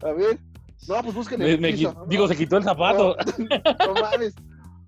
[0.01, 0.39] a ver,
[0.87, 1.91] no, pues busquen el me piso.
[1.91, 2.05] qui- ¿no?
[2.07, 3.15] Digo, se quitó el zapato.
[3.87, 4.35] No mames.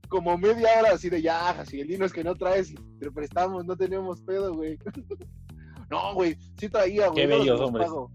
[0.10, 4.22] Como media hora así de ya, Jacielino, es que no traes, te prestamos, no tenemos
[4.22, 4.78] pedo, güey.
[5.90, 7.22] No, güey, sí traía, güey.
[7.26, 8.12] Qué bellos pago.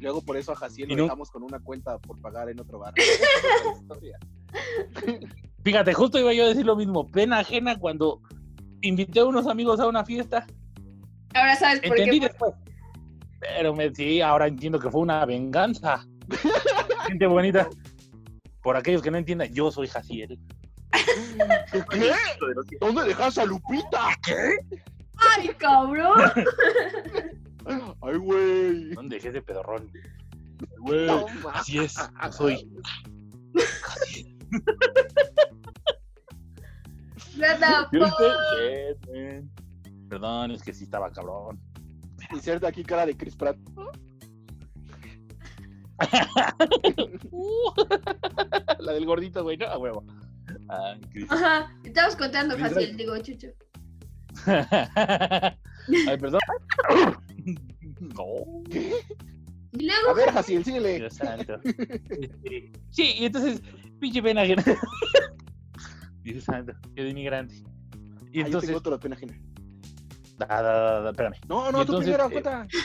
[0.00, 1.02] Luego por eso a Jaciel ¿Y lo no?
[1.04, 2.92] dejamos con una cuenta por pagar en otro bar.
[3.80, 4.18] Historia.
[5.64, 7.06] Fíjate, justo iba yo a decir lo mismo.
[7.08, 8.20] Pena ajena cuando
[8.82, 10.46] invité a unos amigos a una fiesta.
[11.34, 12.26] Ahora sabes por Entendí qué.
[12.26, 12.52] después.
[13.40, 16.06] Pero me, sí, ahora entiendo que fue una venganza.
[17.06, 17.68] Gente bonita.
[18.62, 20.38] Por aquellos que no entiendan, yo soy Jaciel.
[21.90, 22.12] ¿Qué?
[22.80, 24.08] ¿Dónde dejas a Lupita?
[25.16, 26.20] ¡Ay, cabrón!
[28.02, 28.90] Ay, güey.
[28.94, 29.90] ¿Dónde dejé ese pedorrón?
[30.78, 32.68] Güey, No, así es, yo soy.
[37.38, 39.50] Shit, man.
[40.08, 41.60] Perdón, es que sí estaba cabrón.
[42.32, 43.56] Inserta aquí cara de Chris Pratt.
[48.78, 50.04] La del gordito, güey, no, a huevo.
[50.68, 51.26] Ay, Cris.
[51.30, 53.48] Ajá, estamos contando Chris fácil, digo, chucho.
[54.46, 56.40] Ay, perdón.
[58.00, 58.24] No,
[58.70, 58.92] Y
[59.90, 60.96] A luego, ver, Jaciel, síguele.
[60.96, 61.60] Dios santo.
[62.90, 63.60] Sí, y entonces,
[64.00, 64.64] pinche pena ajena.
[66.22, 67.54] Dios santo, yo de inmigrante.
[67.56, 67.64] Y Ah,
[68.32, 69.38] yo entonces, tengo otra pena ajena.
[70.38, 71.34] Da, da, da, da, espérame.
[71.48, 72.66] No, no, tú primero, eh, cuenta.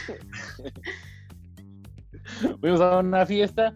[2.62, 3.74] Fuimos a una fiesta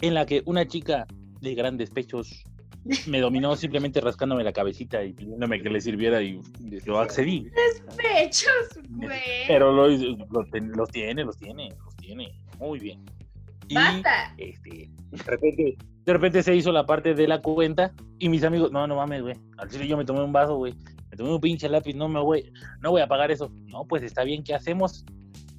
[0.00, 1.06] en la que una chica
[1.40, 2.44] de grandes pechos
[3.06, 6.40] me dominó simplemente rascándome la cabecita y pidiéndome que le sirviera y
[6.84, 7.48] yo accedí.
[7.96, 8.52] pechos,
[8.88, 9.46] güey.
[9.46, 10.88] Pero lo- lo los tiene, los
[11.36, 12.32] tiene, los tiene.
[12.58, 13.04] Muy bien.
[13.68, 14.34] Y Basta.
[14.36, 18.72] este, de repente, de repente se hizo la parte de la cuenta y mis amigos,
[18.72, 19.36] no, no mames, güey.
[19.58, 20.74] Al chile yo me tomé un vaso, güey.
[21.10, 23.50] Me tomé un pinche lápiz, no me voy, no voy a pagar eso.
[23.66, 25.04] No, pues está bien, ¿qué hacemos?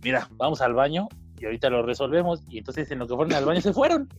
[0.03, 1.07] Mira, vamos al baño
[1.39, 2.41] y ahorita lo resolvemos.
[2.49, 4.09] Y entonces en lo que fueron al baño se fueron.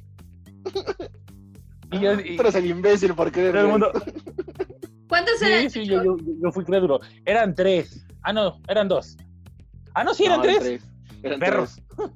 [1.93, 3.53] Y yo, y- Tú eres el imbécil por querer.
[3.53, 3.93] todo el mundo,
[5.09, 5.71] ¿Cuántos eran?
[5.71, 7.01] sí, sí, yo, yo, yo fui crédulo.
[7.25, 8.07] Eran tres.
[8.23, 9.17] Ah, no, eran dos.
[9.95, 10.83] Ah, no, sí, eran No, tres.
[11.23, 11.81] Eran Perros.
[11.97, 12.11] tres.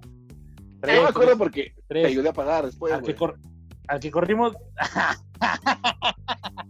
[0.80, 2.04] Tres, No me acuerdo porque tres.
[2.04, 2.92] te ayudé a pagar después.
[2.92, 3.16] al, que güey.
[3.16, 3.38] cor-
[3.88, 4.54] al que corrimos.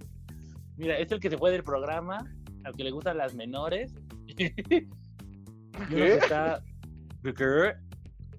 [0.76, 2.24] Mira, es el que se fue del programa,
[2.64, 3.92] al que le gustan las menores.
[4.26, 4.54] y uno
[5.88, 6.14] que ¿Qué?
[6.14, 6.62] está.
[7.22, 7.72] ¿Qué?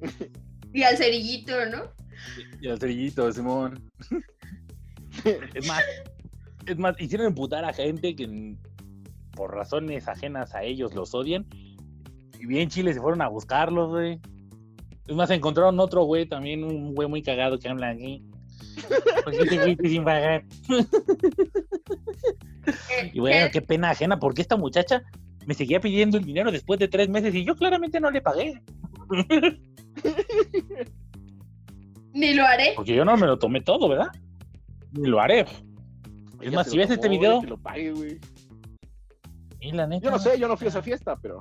[0.72, 1.82] Y al cerillito, ¿no?
[2.62, 3.90] Y al cerillito, Simón.
[5.56, 5.84] es más,
[6.68, 8.56] es más, hicieron emputar a gente que
[9.32, 11.48] por razones ajenas a ellos los odian.
[12.40, 14.22] Y bien Chile se fueron a buscarlos, güey.
[15.08, 18.24] Es más, encontraron otro güey también, un güey muy cagado que habla aquí.
[19.24, 20.44] Pues yo te fuiste sin pagar.
[23.14, 25.04] Y bueno, qué pena ajena, porque esta muchacha
[25.46, 28.62] me seguía pidiendo el dinero después de tres meses y yo claramente no le pagué.
[32.14, 32.74] Ni lo haré.
[32.76, 34.10] Porque yo no me lo tomé todo, ¿verdad?
[34.92, 35.46] Ni lo haré.
[36.42, 38.20] Es más, si ves este video, que lo pague, güey.
[39.60, 41.40] y la neta, Yo no sé, yo no fui a esa fiesta, pero.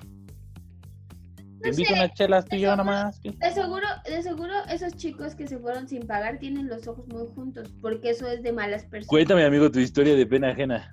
[1.70, 3.20] Te invito a unas chelas tú y yo eso- nomás.
[3.22, 7.26] De seguro, de seguro esos chicos que se fueron sin pagar tienen los ojos muy
[7.34, 9.08] juntos, porque eso es de malas personas.
[9.08, 10.90] Cuéntame, amigo, tu historia de pena ajena.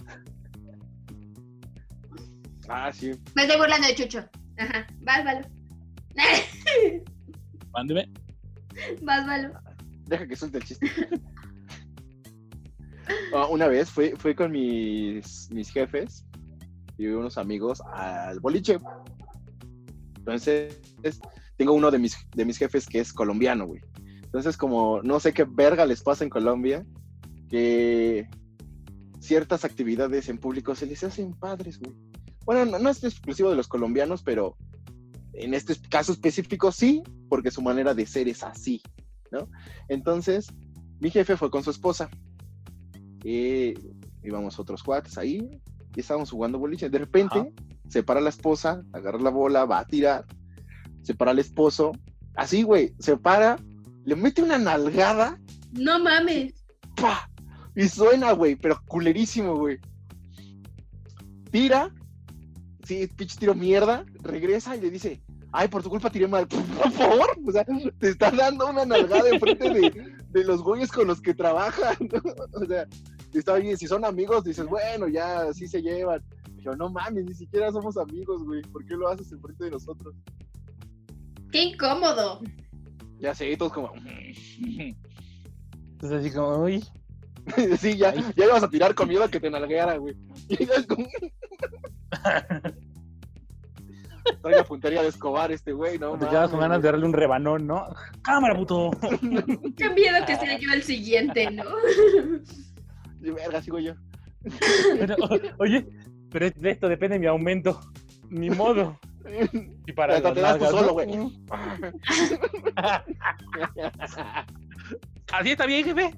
[2.68, 3.12] Ah, sí.
[3.36, 4.26] Me estoy burlando de Chucho.
[4.58, 5.48] Ajá, vas, Valo.
[7.74, 8.10] Mándeme.
[9.02, 9.54] vas, Valo.
[10.08, 10.90] Deja que suelte el chiste.
[13.36, 16.26] Ah, una vez fui, fui con mis, mis jefes
[16.98, 18.80] y unos amigos al boliche.
[20.26, 20.80] Entonces,
[21.56, 23.82] tengo uno de mis, de mis jefes que es colombiano, güey.
[24.24, 26.84] Entonces, como no sé qué verga les pasa en Colombia,
[27.48, 28.28] que
[29.20, 31.96] ciertas actividades en público se les hacen padres, güey.
[32.44, 34.58] Bueno, no, no es exclusivo de los colombianos, pero
[35.34, 38.82] en este caso específico sí, porque su manera de ser es así,
[39.32, 39.48] ¿no?
[39.90, 40.48] Entonces,
[41.00, 42.10] mi jefe fue con su esposa.
[43.24, 43.74] Y
[44.24, 45.62] íbamos otros cuates ahí
[45.96, 46.90] y estábamos jugando boliche.
[46.90, 47.54] De repente.
[47.88, 50.26] Se para la esposa, agarra la bola, va a tirar,
[51.02, 51.92] se para el esposo,
[52.36, 53.58] así, güey, se para,
[54.06, 55.40] le mete una nalgada,
[55.74, 56.54] No mames.
[56.96, 57.30] ¡pa!
[57.76, 59.80] Y suena, güey, pero culerísimo, güey.
[61.52, 61.94] Tira,
[62.84, 65.22] sí, pinche tiro mierda, regresa y le dice,
[65.52, 67.66] ay, por tu culpa tiré mal, por favor, o sea,
[68.00, 71.96] te está dando una nalgada enfrente de, de los güeyes con los que trabajan,
[72.54, 72.88] o sea,
[73.34, 76.24] está bien, si son amigos, dices, bueno, ya, así se llevan,
[76.74, 80.16] no mames, ni siquiera somos amigos, güey, ¿por qué lo haces enfrente de nosotros?
[81.52, 82.42] Qué incómodo.
[83.20, 83.94] Ya sé, y todos como,
[84.64, 86.84] Entonces así como, uy,
[87.80, 88.26] sí, ya, Ay.
[88.36, 90.16] ya ibas a tirar con miedo a que te nalgueara, güey.
[90.50, 91.06] Y ya es como...
[94.42, 96.18] Trae la puntería de Escobar este güey, ¿no?
[96.18, 97.86] te quedas con ganas de darle un rebanón, ¿no?
[98.24, 98.90] ¡Cámara, puto!
[99.78, 101.64] Qué miedo que sea yo el siguiente, ¿no?
[103.20, 103.94] De verga, sigo yo.
[105.00, 105.88] Pero, o- oye,
[106.36, 107.80] pero de esto depende mi aumento.
[108.30, 109.00] Ni modo.
[109.88, 110.94] Y para Hasta te das tú solo, ¿no?
[110.94, 111.08] güey.
[115.32, 116.12] Así está bien, jefe.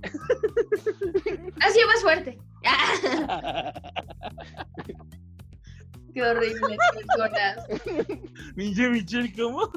[1.61, 2.37] Ha sido más fuerte.
[6.13, 7.65] Qué horrible personas.
[8.55, 9.71] Pinche Michelle, ¿cómo?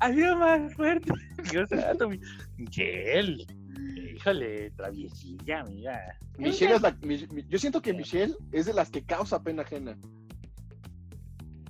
[0.00, 1.12] Había más fuerte.
[1.50, 2.20] Dios santo, mi-
[2.56, 3.46] Michelle.
[4.16, 6.00] Híjole, traviesilla, mira.
[6.38, 6.90] Michelle es la.
[7.02, 9.96] mi- mi- yo siento que Michelle es de las que causa pena ajena.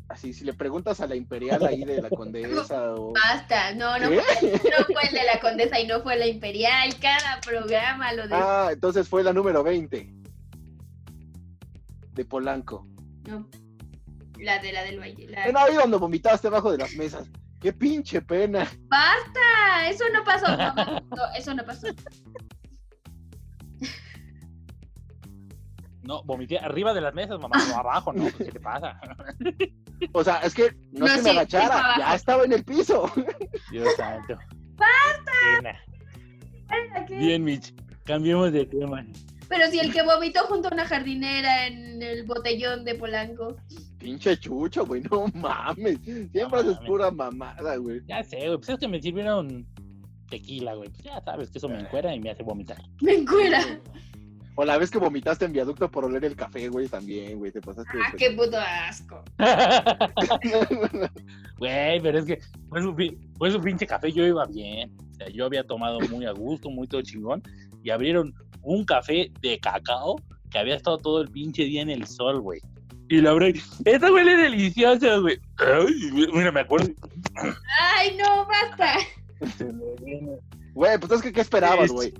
[0.08, 3.12] Así, si le preguntas a la imperial ahí de la condesa o.
[3.14, 4.16] Basta, no, no, ¿Qué?
[4.16, 6.90] no fue el de la condesa y no fue la imperial.
[7.00, 8.34] Cada programa lo de.
[8.34, 10.12] Ah, entonces fue la número 20.
[12.12, 12.86] De Polanco.
[13.26, 13.48] No.
[14.38, 15.28] La de la del valle.
[15.28, 17.30] la- Ven ahí donde vomitaste abajo de las mesas.
[17.62, 18.68] Qué pinche pena.
[18.88, 19.88] ¡Basta!
[19.88, 20.46] Eso no pasó.
[20.56, 21.02] mamá.
[21.10, 21.86] No, eso no pasó.
[26.02, 28.26] No, vomité arriba de las mesas, mamá, no abajo, ¿no?
[28.36, 29.00] ¿Qué te pasa?
[30.12, 33.08] O sea, es que no, No, sí, me agachara, ya estaba en el piso.
[33.70, 34.36] Dios santo.
[34.74, 35.78] ¡Basta!
[37.08, 37.72] Bien, Mitch.
[38.04, 39.06] Cambiemos de tema.
[39.54, 43.54] Pero si el que vomitó junto a una jardinera en el botellón de Polanco.
[43.98, 45.98] Pinche chucho, güey, no mames.
[46.02, 46.88] Siempre No haces mames.
[46.88, 48.00] pura mamada, güey.
[48.06, 48.56] Ya sé, güey.
[48.56, 49.66] Pues es que me sirvieron
[50.30, 50.88] tequila, güey.
[50.88, 52.78] Pues ya sabes que eso me encuera y me hace vomitar.
[53.02, 53.60] Me encuera.
[54.54, 57.60] O la vez que vomitaste en viaducto por oler el café, güey, también, güey, te
[57.60, 57.90] pasaste.
[58.06, 59.22] Ah, qué puto asco.
[61.58, 62.38] Güey, pero es que
[62.68, 62.94] fue su,
[63.38, 64.90] fue su pinche café, yo iba bien.
[65.24, 67.42] Sea, yo había tomado muy a gusto, muy todo chingón.
[67.82, 70.16] Y abrieron un café de cacao
[70.50, 72.60] que había estado todo el pinche día en el sol, güey.
[73.08, 73.60] Y lo abrí.
[73.84, 75.38] Esta huele deliciosa, güey.
[75.58, 76.88] Ay, mira, me acuerdo.
[77.96, 78.94] Ay, no, basta.
[80.74, 82.12] Güey, pues es que, ¿qué esperabas, güey?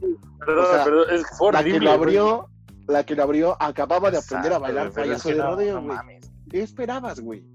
[0.44, 2.48] Perdón, O sea, perdón, es que fue La que lo abrió,
[2.88, 5.96] la que lo abrió, acababa de aprender a bailar payaso de no, rodeo, no güey.
[5.96, 6.30] mames.
[6.50, 7.40] ¿Qué esperabas, güey?
[7.40, 7.46] De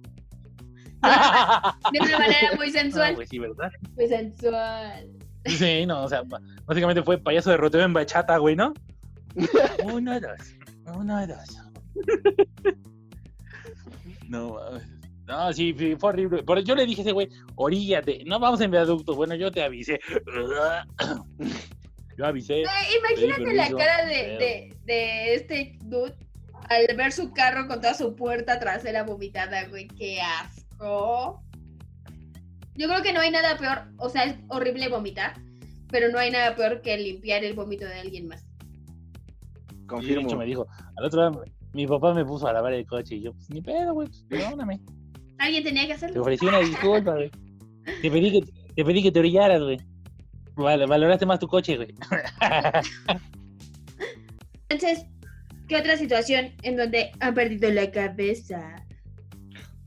[2.02, 3.16] una manera muy No, sensual.
[3.16, 3.72] güey, sí, ¿verdad?
[3.96, 5.10] Muy sensual.
[5.48, 6.24] Sí, no, o sea,
[6.66, 8.74] básicamente fue payaso de roteo en bachata, güey, ¿no?
[9.84, 10.56] Uno, dos,
[10.96, 11.58] uno, dos.
[14.28, 14.60] No,
[15.28, 16.44] no, sí, fue horrible.
[16.44, 19.14] Pero yo le dije a ese güey, oríllate, no vamos en viaducto.
[19.16, 20.00] Bueno, yo te avisé.
[22.18, 22.64] Yo avisé.
[22.64, 26.16] Eh, imagínate la cara de, de, de este dude
[26.68, 29.88] al ver su carro con toda su puerta trasera vomitada, güey.
[29.88, 31.44] Qué asco.
[32.78, 35.34] Yo creo que no hay nada peor, o sea, es horrible vomitar,
[35.90, 38.44] pero no hay nada peor que limpiar el vómito de alguien más.
[38.44, 40.28] Y de Confirmo.
[40.28, 41.42] hecho me dijo, al otro día
[41.74, 44.24] mi papá me puso a lavar el coche y yo, pues ni pedo, güey, pues,
[44.30, 44.80] perdóname.
[45.40, 46.22] Alguien tenía que Te hacerlo.
[46.22, 47.32] ofrecí una disculpa, güey.
[48.02, 48.42] Te pedí que
[48.76, 49.78] te, pedí que te orillaras, güey.
[50.56, 51.94] Vale, valoraste más tu coche, güey.
[54.70, 55.06] Entonces,
[55.68, 58.76] ¿qué otra situación en donde han perdido la cabeza?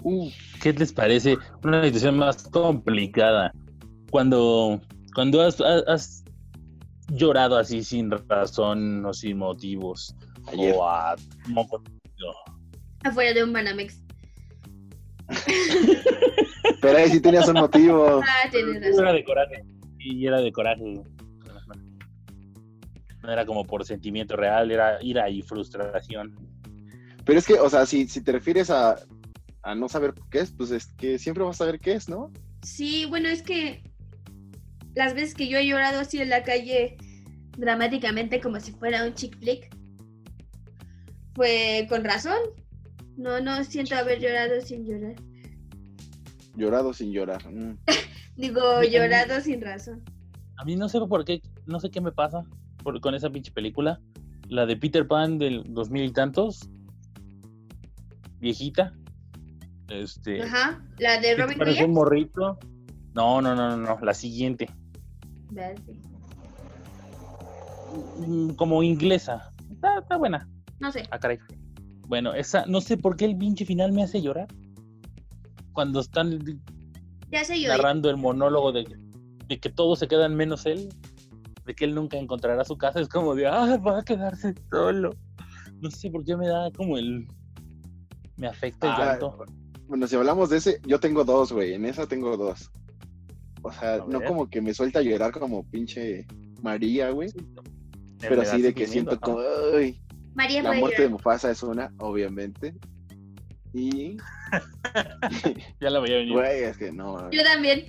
[0.02, 3.52] Uh, ¿Qué les parece una situación más complicada?
[4.10, 4.80] Cuando,
[5.14, 6.24] cuando has, has- has
[7.12, 10.14] llorado así sin razón o sin motivos.
[10.48, 10.74] ayer.
[10.76, 11.16] O a
[11.48, 11.82] moco-
[13.04, 14.02] Afuera de un Banamex.
[16.82, 18.20] Pero ahí sí tenías un motivo.
[18.22, 19.00] Ah, tienes razón.
[19.04, 19.64] Era de coraje.
[19.98, 21.02] Y era de coraje.
[23.22, 26.34] No era como por sentimiento real, era ira y frustración.
[27.24, 28.96] Pero es que, o sea, si, si te refieres a,
[29.62, 32.32] a no saber qué es, pues es que siempre vas a saber qué es, ¿no?
[32.62, 33.82] Sí, bueno, es que
[34.94, 36.96] las veces que yo he llorado así en la calle
[37.58, 39.74] dramáticamente como si fuera un chick flick,
[41.34, 42.38] fue con razón.
[43.16, 45.14] No, no siento haber llorado sin llorar.
[46.56, 47.52] Llorado sin llorar.
[47.52, 47.76] Mm.
[48.36, 50.02] Digo, llorado sin razón.
[50.56, 52.42] A mí no sé por qué, no sé qué me pasa
[52.82, 54.00] por- con esa pinche película.
[54.48, 56.68] La de Peter Pan del dos mil y tantos.
[58.40, 58.94] Viejita.
[59.90, 60.42] Este.
[60.42, 61.94] Ajá, la de que Robin parece un Williams.
[61.94, 62.58] morrito.
[63.14, 64.68] No, no, no, no, no, la siguiente.
[65.50, 66.00] Verde.
[68.26, 69.52] Mm, Como inglesa.
[69.70, 70.48] Está, está buena.
[70.78, 71.02] No sé.
[71.10, 71.38] Ah, caray.
[72.06, 74.48] Bueno, esa, no sé por qué el pinche final me hace llorar.
[75.72, 76.38] Cuando están
[77.30, 77.68] Ya sé yo.
[77.68, 78.84] narrando el monólogo de,
[79.46, 80.88] de que todos se quedan menos él,
[81.66, 85.10] de que él nunca encontrará su casa, es como de, ah, va a quedarse solo.
[85.80, 87.26] No sé por qué me da como el...
[88.36, 89.44] Me afecta el Ah, llanto.
[89.90, 91.74] Bueno, si hablamos de ese, yo tengo dos, güey.
[91.74, 92.70] En esa tengo dos.
[93.60, 96.28] O sea, no como que me suelta a llorar como pinche
[96.62, 97.28] María, güey.
[98.20, 99.40] Pero da sí de que siento como,
[99.76, 100.00] ay,
[100.32, 101.08] María la muerte de.
[101.08, 102.76] Mufasa es una, obviamente.
[103.74, 104.16] Y,
[105.80, 106.34] Ya la voy a venir.
[106.34, 107.28] güey, es que no.
[107.32, 107.84] Yo también.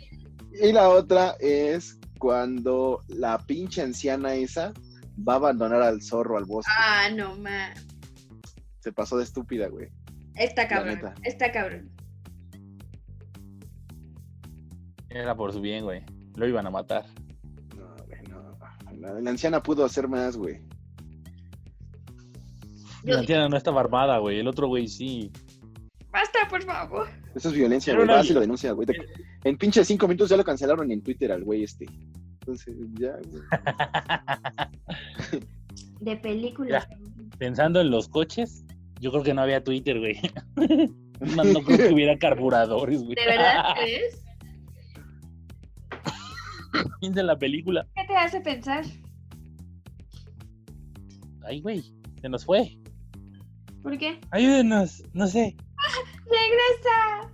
[0.59, 4.73] Y la otra es cuando la pinche anciana esa
[5.19, 6.71] va a abandonar al zorro al bosque.
[6.75, 7.75] Ah, no, ma.
[8.79, 9.89] Se pasó de estúpida, güey.
[10.35, 10.99] Está cabrón.
[11.23, 11.89] Está cabrón.
[15.09, 16.03] Era por su bien, güey.
[16.35, 17.05] Lo iban a matar.
[17.77, 18.57] No, güey, no.
[18.99, 20.61] La, la anciana pudo hacer más, güey.
[23.03, 24.39] La anciana no estaba armada, güey.
[24.39, 25.31] El otro güey sí.
[26.11, 27.07] Basta, por favor.
[27.35, 28.07] Eso es violencia, güey.
[28.07, 28.87] Vas y lo denuncia, güey.
[29.43, 31.87] En pinche cinco minutos ya lo cancelaron en Twitter al güey este.
[32.39, 33.43] Entonces, ya, güey.
[36.01, 36.87] De películas.
[37.37, 38.65] Pensando en los coches,
[39.01, 40.17] yo creo que no había Twitter, güey.
[41.21, 43.13] No, no creo que hubiera carburadores, güey.
[43.13, 44.25] ¿De verdad crees?
[46.99, 47.85] Piensa en la película.
[47.95, 48.85] ¿Qué te hace pensar?
[51.43, 51.83] Ay, güey,
[52.19, 52.75] se nos fue.
[53.83, 54.19] ¿Por qué?
[54.31, 55.55] Ayúdenos, no sé.
[56.25, 57.31] ¡Regresa!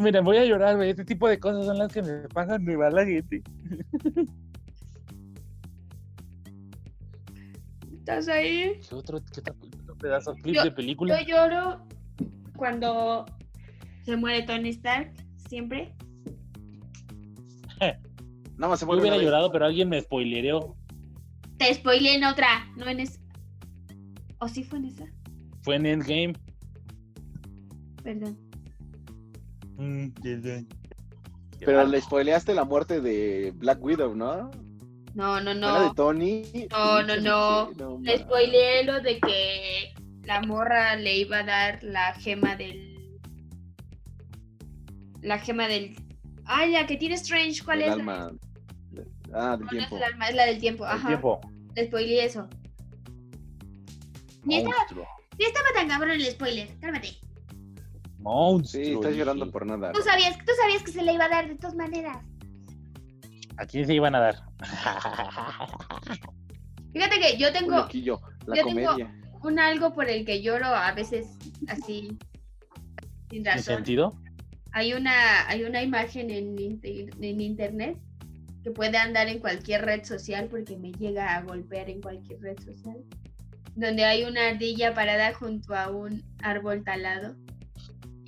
[0.00, 0.88] Mira, voy a llorar, güey.
[0.88, 3.42] Este tipo de cosas son las que me pasan de va la gente.
[7.98, 8.80] ¿Estás ahí?
[8.88, 9.54] ¿Qué otro, qué otro,
[9.98, 10.34] qué otro pedazo?
[10.42, 11.20] ¿Clip Yo- de película?
[11.22, 11.86] Yo lloro
[12.56, 13.26] cuando
[14.04, 15.12] se muere Tony Stark,
[15.48, 15.94] siempre.
[18.56, 20.74] Nada más se Yo mueve hubiera llorado, pero alguien me spoilereó.
[21.58, 23.20] Te spoileé en otra, no en esa.
[24.40, 25.04] ¿O sí fue en esa?
[25.62, 26.32] Fue en Endgame.
[28.02, 28.36] Perdón.
[29.76, 30.08] Mm.
[31.60, 34.50] Pero le spoileaste la muerte de Black Widow, ¿no?
[35.14, 35.94] No, no, ¿Fue la de no.
[35.94, 36.42] Tony.
[36.70, 37.70] No, no, no.
[37.72, 39.94] no Le spoileé lo de que
[40.24, 43.18] la morra le iba a dar la gema del.
[45.22, 45.96] La gema del.
[46.44, 47.92] Ah, la que tiene Strange, ¿cuál El es?
[47.94, 48.30] alma.
[49.32, 49.96] Ah, del No, no es tiempo.
[49.96, 50.84] el alma, es la del tiempo.
[50.84, 51.08] El Ajá.
[51.08, 51.40] tiempo.
[51.74, 52.48] Le spoileé eso.
[54.44, 54.86] Ni estaba,
[55.38, 56.78] ni estaba tan cabrón el spoiler.
[56.80, 57.16] Cálmate.
[58.18, 58.84] Monstruo.
[58.84, 59.92] Sí, estás llorando por nada.
[59.92, 62.16] Tú sabías, tú sabías que se le iba a dar de todas maneras.
[63.58, 64.42] ¿A quién se iban a dar?
[66.92, 69.14] Fíjate que yo Un tengo loquillo, la yo tengo- comedia.
[69.42, 71.26] un algo por el que lloro a veces
[71.68, 72.18] así
[73.30, 73.62] sin ¿Sin razón.
[73.76, 74.18] sentido?
[74.72, 77.98] Hay una, hay una imagen en, en internet
[78.64, 82.58] que puede andar en cualquier red social porque me llega a golpear en cualquier red
[82.60, 82.96] social.
[83.74, 87.36] Donde hay una ardilla parada junto a un árbol talado.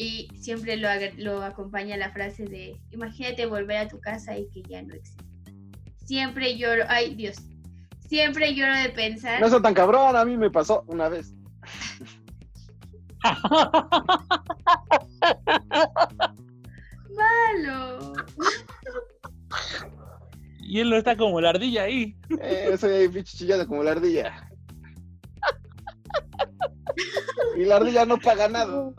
[0.00, 0.88] Y siempre lo,
[1.18, 5.22] lo acompaña la frase de imagínate volver a tu casa y que ya no existe.
[6.06, 7.36] Siempre lloro, ay Dios,
[8.08, 9.40] siempre lloro de pensar.
[9.40, 11.34] No está tan cabrón, a mí me pasó una vez.
[17.14, 18.14] Malo.
[20.60, 22.16] y él no está como la ardilla ahí.
[22.40, 24.48] Eh, soy pinche chillado como la ardilla.
[27.58, 28.94] Y la ardilla no paga nada.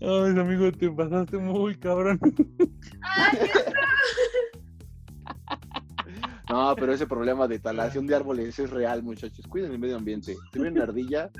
[0.00, 2.18] Ay, amigo, te pasaste muy cabrón.
[3.02, 3.38] Ay,
[6.48, 9.44] No, pero ese problema de talación de árboles es real, muchachos.
[9.48, 10.36] Cuiden el medio ambiente.
[10.52, 11.30] Si ven una ardilla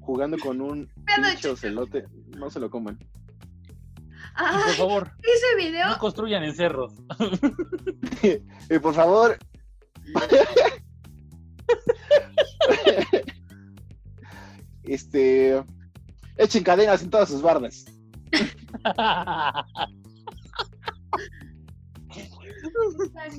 [0.00, 2.04] jugando con un pinche ocelote,
[2.36, 2.98] no se lo coman.
[4.34, 5.88] Ay, por favor, ese video.
[5.88, 6.92] no construyan en cerros.
[8.70, 9.36] Y por favor.
[14.84, 15.62] este.
[16.36, 17.84] Echen cadenas en todas sus bardas.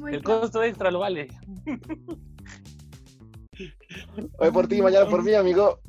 [0.07, 1.27] El costo extra lo vale.
[4.39, 5.79] Hoy por ti, mañana por mí, amigo.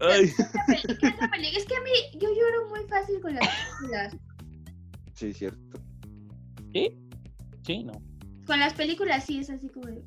[0.00, 0.24] Ay.
[0.24, 0.36] Es
[1.66, 4.16] que a mí, yo lloro muy fácil con las películas.
[5.14, 5.78] Sí, cierto.
[6.72, 6.98] ¿Sí?
[7.66, 7.92] Sí, no.
[8.50, 9.86] Con las películas sí es así como.
[9.86, 10.02] de-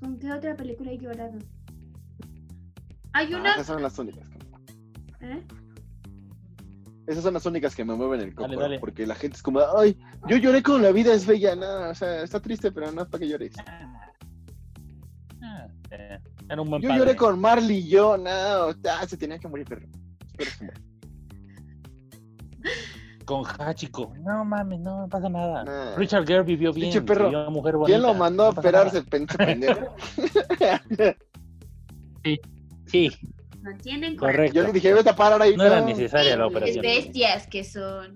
[0.00, 1.38] ¿Con qué otra película he llorado?
[3.12, 3.52] Hay Ah, una.
[3.52, 4.26] esas son las únicas.
[4.26, 4.38] que-
[5.26, 5.42] ¿eh?
[7.06, 8.48] Esas son las únicas que me mueven el coco.
[8.48, 8.78] Dale, dale.
[8.78, 9.98] Porque la gente es como, ay,
[10.30, 11.54] yo lloré con la vida es bella.
[11.54, 13.52] No, o sea, está triste, pero no es para que llores.
[15.42, 16.18] Ah, eh,
[16.48, 16.98] Era un buen Yo padre.
[17.00, 19.86] lloré con Marley y yo, no, ah, se tenía que morir, perro.
[20.38, 20.80] Que se muera.
[23.24, 24.12] Con Hachiko.
[24.22, 25.64] No mames, no me pasa nada.
[25.64, 25.96] Nah.
[25.96, 26.90] Richard Gere vivió bien.
[26.90, 27.24] Pinche perro.
[27.26, 29.94] vivió una mujer ¿Quién lo bonita, mandó a no operarse, pendejo?
[32.86, 33.10] Sí,
[33.62, 34.54] No tienen correcto.
[34.54, 35.56] Yo le dije, vete a parar ahí.
[35.56, 36.82] No era necesaria la Es operación.
[36.82, 38.14] bestias que son.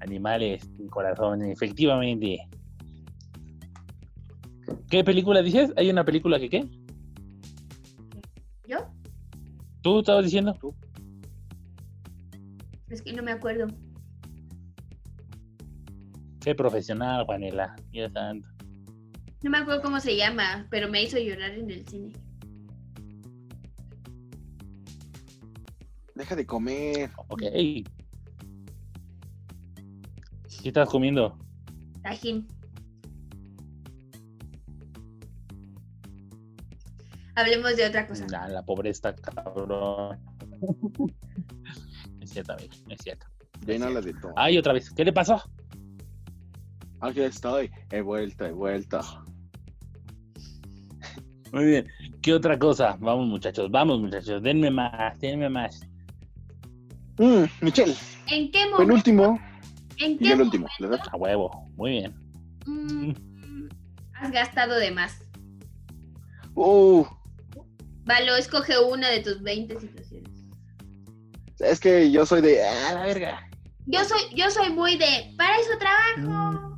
[0.00, 2.46] Animales sin corazón, efectivamente.
[4.88, 5.72] ¿Qué película dices?
[5.76, 6.68] ¿Hay una película que qué?
[8.66, 8.78] ¿Yo?
[9.82, 10.56] ¿Tú estabas diciendo?
[12.94, 13.66] Es que no me acuerdo.
[16.40, 17.74] Sé profesional, Juanela.
[17.90, 18.48] Dios santo.
[19.42, 22.12] No me acuerdo cómo se llama, pero me hizo llorar en el cine.
[26.14, 27.10] Deja de comer.
[27.26, 27.40] Ok.
[27.40, 27.84] ¿Qué
[30.62, 31.36] estás comiendo?
[32.04, 32.46] Tajín.
[37.34, 38.24] Hablemos de otra cosa.
[38.28, 40.20] Nah, la pobreza, cabrón.
[42.24, 43.26] es cierto, amigo, es cierto.
[43.66, 44.32] Ya no la de todo.
[44.36, 44.90] Ay, otra vez.
[44.90, 45.42] ¿Qué le pasó?
[47.00, 47.70] Aquí estoy.
[47.90, 49.00] He vuelto, he vuelto.
[51.52, 51.86] Muy bien.
[52.20, 52.96] ¿Qué otra cosa?
[53.00, 54.42] Vamos, muchachos, vamos, muchachos.
[54.42, 55.80] Denme más, denme más.
[57.18, 57.94] Mm, Michelle,
[58.26, 58.76] ¿En qué momento?
[58.78, 59.38] penúltimo
[59.98, 60.66] ¿En y qué el último.
[60.80, 61.00] ¿verdad?
[61.12, 61.70] A huevo.
[61.76, 62.14] Muy bien.
[62.66, 63.12] mm,
[64.14, 65.20] has gastado de más?
[66.56, 67.04] Uh,
[68.04, 70.03] Valo, escoge una de tus 20 situaciones.
[71.58, 72.62] Es que yo soy de.
[72.62, 73.48] Ah, la verga.
[73.86, 76.76] Yo soy, yo soy muy de, para eso trabajo.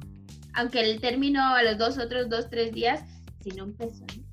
[0.55, 3.03] Aunque el término a los dos otros dos, tres días,
[3.43, 4.05] sin un peso.
[4.17, 4.25] ¿no?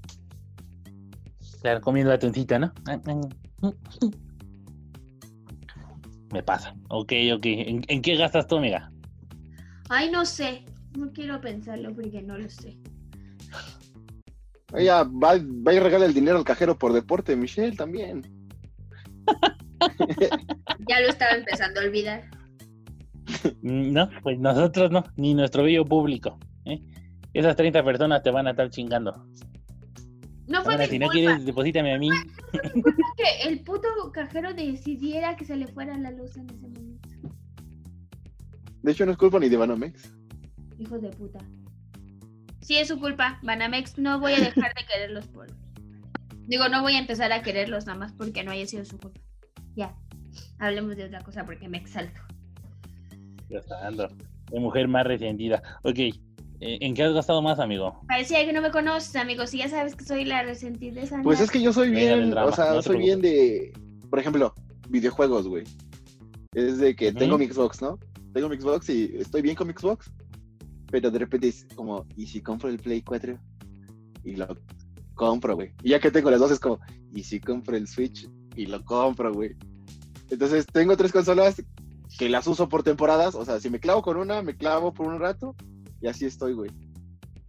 [1.40, 2.74] Estar comiendo la toncita, ¿no?
[6.32, 6.74] Me pasa.
[6.90, 7.46] Ok, ok.
[7.46, 8.92] ¿En, en qué gastas tú, amiga?
[9.90, 10.66] Ay, no sé.
[10.98, 12.78] No quiero pensarlo porque no lo sé.
[14.76, 18.24] Ella va, va y regala el dinero al cajero por deporte, Michelle también.
[20.88, 22.24] Ya lo estaba empezando a olvidar.
[23.62, 26.38] No, pues nosotros no, ni nuestro bello público.
[26.66, 26.82] ¿eh?
[27.34, 29.26] Esas 30 personas te van a estar chingando.
[30.48, 32.10] No fue Ahora, mi si no quieres, deposítame a mí.
[33.18, 37.10] que el puto cajero decidiera que se le fuera la luz en ese momento.
[38.82, 40.14] De hecho, no es culpa ni de Banamex.
[40.78, 41.40] Hijos de puta.
[42.62, 43.40] Sí, es su culpa.
[43.44, 45.48] Banamex, no voy a dejar de quererlos por.
[46.46, 49.22] Digo, no voy a empezar a quererlos nada más porque no haya sido su culpa.
[49.76, 49.96] Ya.
[50.60, 52.20] Hablemos de otra cosa porque me exalto.
[53.50, 54.08] Dios santo.
[54.50, 55.62] Qué mujer más resentida.
[55.84, 56.00] Ok,
[56.66, 58.00] eh, ¿en qué has gastado más, amigo?
[58.08, 59.50] Parecía que no me conoces, amigos.
[59.50, 61.22] Si ya sabes que soy la resentida esa.
[61.22, 63.74] Pues es que yo soy bien, drama, o sea, no soy bien de,
[64.10, 64.54] por ejemplo,
[64.90, 65.66] videojuegos, güey.
[66.54, 68.00] Es de que tengo mi Xbox, ¿no?
[68.34, 70.12] Tengo mi Xbox y estoy bien con mi Xbox,
[70.90, 73.38] pero de repente es como, ¿y si compro el Play 4?
[74.24, 74.48] Y lo
[75.16, 75.74] compro, güey.
[75.82, 76.80] Y ya que tengo las dos es como,
[77.14, 78.30] ¿y si compro el Switch?
[78.56, 79.56] Y lo compro, güey.
[80.30, 81.62] Entonces tengo tres consolas
[82.18, 85.08] que las uso por temporadas, o sea, si me clavo con una, me clavo por
[85.08, 85.56] un rato
[86.02, 86.72] y así estoy, güey.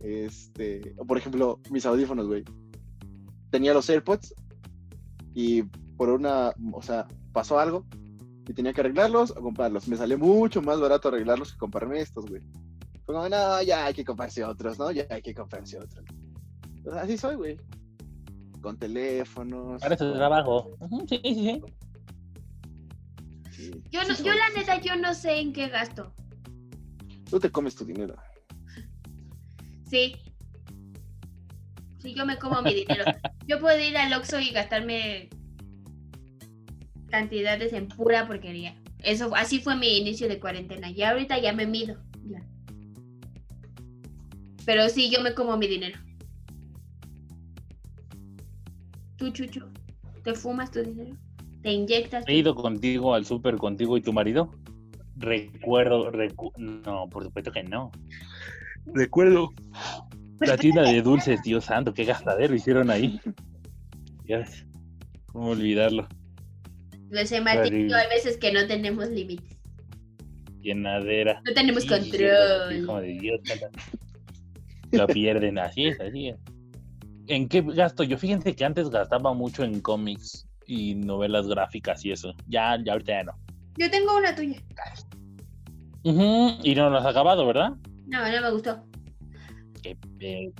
[0.01, 2.45] Este, por ejemplo, mis audífonos, güey
[3.55, 4.35] tenía los AirPods
[5.33, 5.63] y
[5.97, 7.87] por una, o sea, pasó algo
[8.49, 9.87] y tenía que arreglarlos o comprarlos.
[9.87, 12.43] Me salió mucho más barato arreglarlos que comprarme estos, güey.
[13.07, 14.91] Fue como, no, ya hay que comprarse otros, ¿no?
[14.91, 16.05] Ya hay que comprarse otros.
[16.95, 17.57] Así soy, güey.
[18.65, 19.83] Con teléfonos.
[19.83, 20.71] Para eso con- trabajo.
[21.07, 21.63] Sí, sí, sí.
[23.53, 26.15] sí, Yo, no, yo la neta, yo no sé en qué gasto.
[27.29, 28.17] Tú te comes tu dinero.
[29.91, 30.17] Sí.
[31.99, 33.05] Sí, yo me como mi dinero.
[33.47, 35.29] Yo puedo ir al Oxxo y gastarme
[37.11, 38.75] cantidades en pura porquería.
[39.01, 40.91] Eso, así fue mi inicio de cuarentena.
[40.91, 42.03] Y ahorita ya me mido.
[42.25, 42.43] ya.
[44.65, 45.99] Pero sí, yo me como mi dinero.
[49.25, 49.67] Tú, Chucho,
[50.23, 51.17] ¿te fumas tu dinero?
[51.63, 52.27] ¿Te inyectas?
[52.27, 54.51] tu- He ido contigo al súper contigo y tu marido.
[55.17, 57.91] Recuerdo, recu- no, por supuesto que no.
[58.85, 59.49] Recuerdo
[60.41, 63.19] la tienda de dulces, Dios santo, qué gastadero hicieron ahí.
[64.27, 64.67] Ya ves,
[65.33, 66.07] ¿Cómo olvidarlo?
[67.09, 69.57] Lo sé, Martín, hay veces que no tenemos límites.
[70.61, 71.41] Llenadera.
[71.47, 72.77] No tenemos Sí, sí, control.
[72.77, 73.41] hijo de Dios.
[74.93, 76.37] Lo pierden, así es, así es.
[77.27, 78.03] ¿En qué gasto?
[78.03, 82.35] Yo fíjense que antes gastaba mucho en cómics y novelas gráficas y eso.
[82.47, 83.33] Ya, ya ahorita ya no.
[83.79, 84.61] Yo tengo una tuya.
[86.05, 87.71] Y no lo has acabado, ¿verdad?
[88.07, 88.85] No, no me gustó.
[89.83, 90.53] Qué,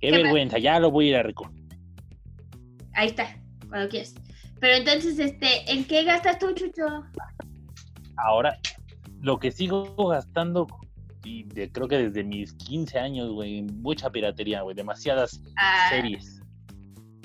[0.00, 1.52] vergüenza, ya lo voy a ir a recoger.
[2.94, 3.38] Ahí está,
[3.68, 4.14] cuando quieras.
[4.60, 6.86] Pero entonces, este, ¿en qué gastas tú, Chucho?
[8.16, 8.58] Ahora,
[9.20, 10.66] lo que sigo gastando,
[11.24, 16.40] y de- creo que desde mis 15 años, güey, mucha piratería, güey, demasiadas Ah, series.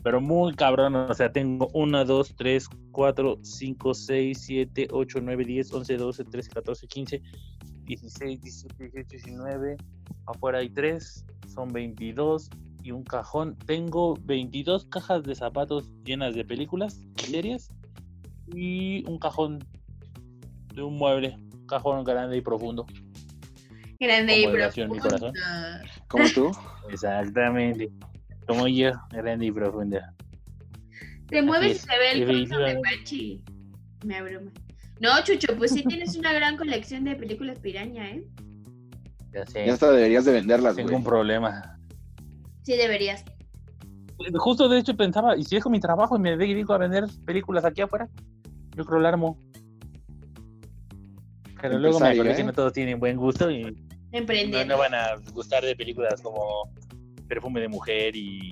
[0.04, 5.44] Pero muy cabrón, o sea, tengo 1, 2, 3, 4, 5, 6, 7, 8, 9,
[5.44, 7.22] 10, 11, 12, 13, 14, 15,
[7.86, 9.78] 16, 17, 18, 19.
[10.28, 12.50] Afuera hay 3, son 22
[12.84, 13.58] y un cajón.
[13.66, 17.70] Tengo 22 cajas de zapatos llenas de películas, series
[18.54, 19.60] y un cajón
[20.74, 21.38] de un mueble,
[21.68, 22.86] cajón grande y profundo.
[24.00, 25.34] Grande y profundo.
[26.08, 26.52] Como tú.
[26.90, 27.90] Exactamente.
[28.48, 30.00] Como yo, grande y profundo.
[31.28, 32.80] Te mueves y es, se ve el torso de.
[32.80, 33.44] Pachi.
[34.06, 34.52] Me abruma.
[35.00, 38.24] No, Chucho, pues sí tienes una gran colección de películas piraña, ¿eh?
[39.34, 39.66] Ya sé.
[39.66, 40.98] Ya hasta deberías de venderlas, Tengo güey.
[40.98, 41.78] un problema.
[42.64, 43.24] Sí deberías.
[44.36, 47.66] Justo de hecho pensaba, ¿y si dejo mi trabajo y me dedico a vender películas
[47.66, 48.10] aquí afuera?
[48.76, 49.40] Yo creo lo armo.
[51.62, 52.36] Pero luego me acordé ¿eh?
[52.36, 53.76] que no todos tienen buen gusto y
[54.12, 54.68] no, Emprender.
[54.68, 56.72] no van a gustar de películas como
[57.28, 58.52] Perfume de Mujer y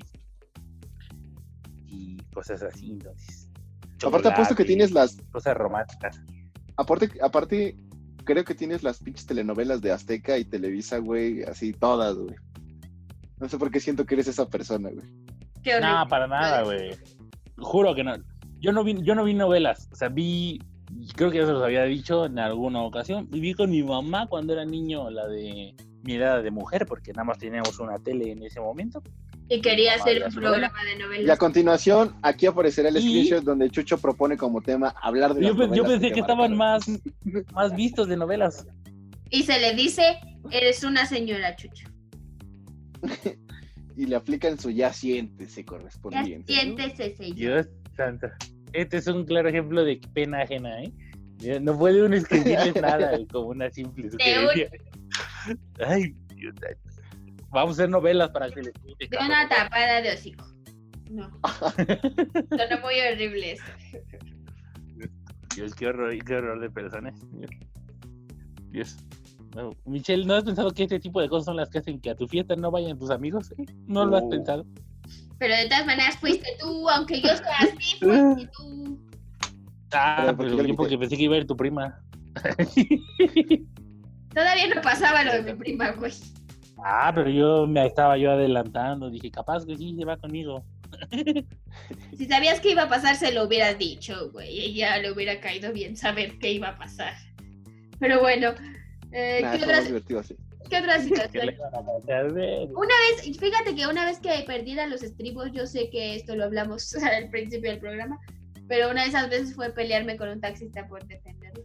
[2.36, 3.49] cosas así, entonces.
[4.06, 5.18] Aparte, apuesto que tienes las.
[5.32, 6.22] Cosas románticas.
[6.76, 7.76] Aparte, aparte,
[8.26, 12.36] creo que tienes las pinches telenovelas de Azteca y Televisa, güey, así todas, güey.
[13.39, 15.08] No sé por qué siento que eres esa persona, güey.
[15.82, 16.91] No, para nada, güey.
[17.58, 18.16] Juro que no.
[18.60, 19.89] Yo no vi, yo no vi novelas.
[19.91, 20.60] O sea, vi,
[21.16, 23.28] creo que ya se los había dicho en alguna ocasión.
[23.30, 27.38] Viví con mi mamá cuando era niño la de Mirada de Mujer, porque nada más
[27.39, 29.02] teníamos una tele en ese momento.
[29.48, 31.38] Y quería hacer un ya programa de Y a novelas.
[31.39, 35.58] continuación, aquí aparecerá el Y- screenshot donde Chucho propone como tema hablar de Yo, las
[35.58, 36.86] pe- yo novelas pensé que estaban más,
[37.54, 38.66] más vistos de novelas.
[39.30, 40.18] Y se le dice,
[40.52, 41.88] eres una señora Chucho.
[43.98, 46.54] Y le aplican su ya siéntese Ya correspondiente.
[46.54, 46.60] ¿no?
[46.62, 47.36] siéntese, señor.
[47.38, 48.28] Dios santo.
[48.76, 50.91] Este es un claro ejemplo de pena ajena, ¿eh?
[51.61, 54.69] No puede uno escribirles nada como una simple sugerencia.
[55.86, 56.55] Ay, Dios.
[57.51, 59.07] Vamos a hacer novelas para que les guste.
[59.07, 60.45] De una tapada de hocico.
[61.09, 61.30] No.
[62.49, 63.63] Suena muy horrible eso.
[65.55, 67.15] Dios, qué horror, qué horror de personas.
[68.71, 68.97] Dios.
[69.55, 69.71] No.
[69.86, 72.15] Michelle, ¿no has pensado que este tipo de cosas son las que hacen que a
[72.15, 73.53] tu fiesta no vayan tus amigos?
[73.57, 73.65] eh?
[73.88, 74.30] ¿No lo has No.
[74.30, 74.65] pensado?
[75.38, 79.00] Pero de todas maneras fuiste tú, aunque yo sea así, fuiste tú.
[79.92, 82.02] Ah, Pero, ¿por qué pero lo yo porque pensé que iba a ir tu prima.
[84.34, 86.12] Todavía no pasaba lo de mi prima, güey.
[86.84, 89.10] ah, pero yo me estaba yo adelantando.
[89.10, 90.66] Dije, capaz que sí, se va conmigo.
[92.18, 94.74] Si sabías que iba a pasar, se lo hubieras dicho, güey.
[94.74, 97.14] Ya le hubiera caído bien saber qué iba a pasar.
[98.00, 98.54] Pero bueno,
[99.12, 100.36] eh, Nah, ¿qué, es otra, más divertido así.
[100.70, 101.55] Qué otra situación?
[102.76, 106.45] Una vez, fíjate que una vez que perdiera los estribos, yo sé que esto lo
[106.45, 108.20] hablamos al principio del programa,
[108.68, 111.63] pero una de esas veces fue pelearme con un taxista por defenderlo.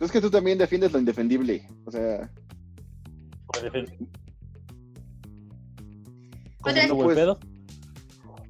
[0.00, 1.66] Es que tú también defiendes lo indefendible.
[1.86, 2.30] O sea,
[6.62, 7.38] Otra- ¿Cómo Pues, el pedo?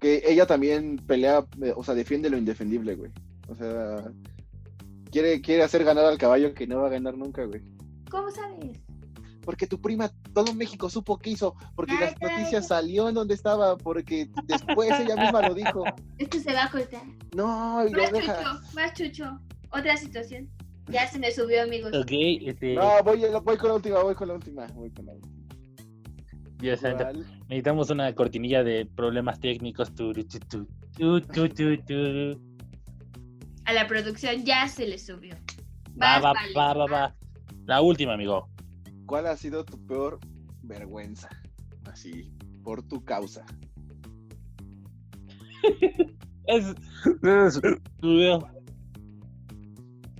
[0.01, 3.11] que ella también pelea, eh, o sea, defiende lo indefendible, güey.
[3.49, 4.05] O sea,
[5.11, 7.63] quiere, quiere hacer ganar al caballo que no va a ganar nunca, güey.
[8.15, 8.81] ¿Cómo sabes?
[9.45, 13.17] Porque tu prima, todo México supo qué hizo, porque Ay, las ay, noticias salió en
[13.17, 15.83] donde estaba, porque después ella misma lo dijo.
[16.19, 17.03] Esto se va a cortar.
[17.35, 18.37] No, y lo Más deja.
[18.37, 19.41] chucho, más chucho.
[19.71, 20.49] Otra situación.
[20.87, 21.93] Ya se me subió, amigos.
[21.93, 22.75] Ok, este.
[22.75, 25.35] No, voy, voy con la última, voy con la última, voy con la última.
[26.59, 27.05] Dios santo.
[27.49, 29.93] Necesitamos una cortinilla de problemas técnicos.
[29.93, 32.41] Tu, tu, tu, tu, tu, tu, tu.
[33.65, 35.35] A la producción ya se le subió.
[36.01, 37.15] Va, Vas, va, vale, va, va, va.
[37.67, 38.49] La última, amigo.
[39.07, 40.19] ¿Cuál ha sido tu peor
[40.63, 41.29] vergüenza?
[41.85, 43.45] Así, por tu causa.
[46.47, 46.67] Es.
[47.23, 47.61] es-
[48.01, 48.47] tu-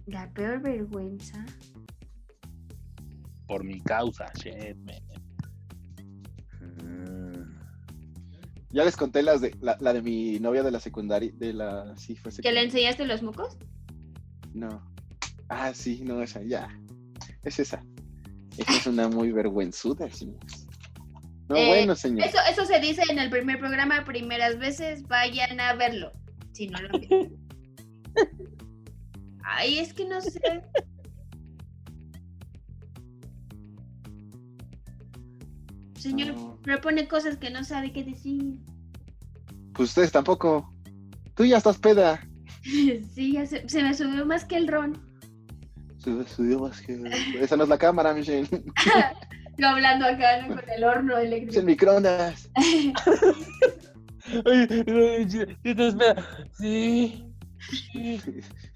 [0.07, 1.45] La peor vergüenza.
[3.47, 5.03] Por mi causa, shit, man.
[6.83, 7.59] Mm.
[8.71, 11.95] Ya les conté las de, la, la de mi novia de la secundaria, de la,
[11.99, 12.63] sí, fue ¿Que le secundaria.
[12.63, 13.59] enseñaste los mocos?
[14.55, 14.83] No.
[15.51, 16.69] Ah, sí, no, esa, ya.
[17.45, 17.83] Es esa.
[18.57, 20.67] Esa es una muy vergüenzuda, señores.
[21.49, 22.27] No, Eh, bueno, señor.
[22.27, 26.11] Eso, eso se dice en el primer programa, primeras veces, vayan a verlo.
[26.53, 26.89] Si no lo.
[29.45, 30.41] Ay, es que no sé.
[35.97, 36.59] Señor, No.
[36.63, 38.59] propone cosas que no sabe qué decir.
[39.75, 40.73] Pues ustedes tampoco.
[41.35, 42.21] Tú ya estás peda.
[42.65, 44.99] Sí, ya se, se me subió más que el ron.
[46.11, 47.01] Más que-
[47.41, 48.49] Esa no es la cámara, Michelle.
[49.59, 50.57] Yo hablando acá ¿no?
[50.57, 51.67] con el horno Es el eléctrico.
[51.67, 52.51] microondas.
[54.47, 55.45] Ay, sí.
[56.59, 58.21] Sí.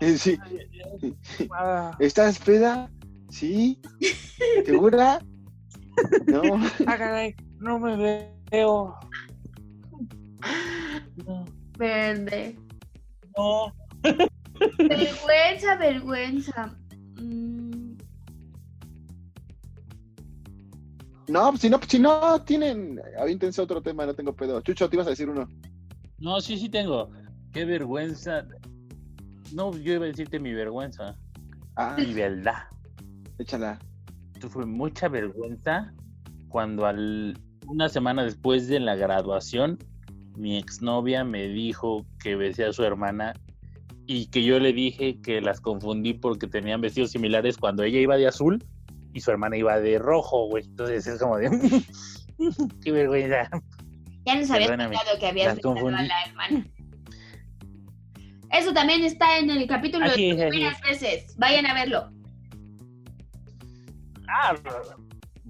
[0.01, 0.39] sí.
[1.18, 1.49] Sí.
[1.53, 2.91] Ah, ¿Estás peda?
[3.31, 3.81] ¿Sí?
[4.64, 5.20] ¿Segura?
[6.26, 6.43] No.
[6.87, 7.97] ah, caray, no me
[8.51, 8.99] veo.
[11.26, 11.45] No,
[11.76, 12.57] Verde.
[13.37, 13.74] no.
[14.79, 16.76] Vergüenza, vergüenza.
[17.21, 17.97] Mm,
[21.29, 22.99] No, si no, si no tienen.
[23.21, 24.61] Avíntense otro tema, no tengo pedo.
[24.62, 25.47] Chucho, te ibas a decir uno.
[26.19, 27.11] No, sí, sí tengo.
[27.53, 28.47] Qué vergüenza.
[29.53, 31.16] No, yo iba a decirte mi vergüenza.
[31.77, 32.64] Ah, Mi verdad.
[33.39, 33.79] échala.
[34.49, 35.93] Fue mucha vergüenza
[36.49, 39.79] cuando al, una semana después de la graduación
[40.37, 43.35] mi exnovia me dijo que besé a su hermana
[44.11, 48.17] y que yo le dije que las confundí porque tenían vestidos similares cuando ella iba
[48.17, 48.65] de azul
[49.13, 50.65] y su hermana iba de rojo, güey.
[50.65, 51.51] Entonces es como de...
[52.83, 53.51] ¡Qué vergüenza!
[54.25, 56.67] Ya nos habías contado que habías las besado a la hermana.
[58.51, 61.37] Eso también está en el capítulo Así de primeras veces.
[61.37, 62.11] Vayan a verlo.
[64.27, 64.55] Ah,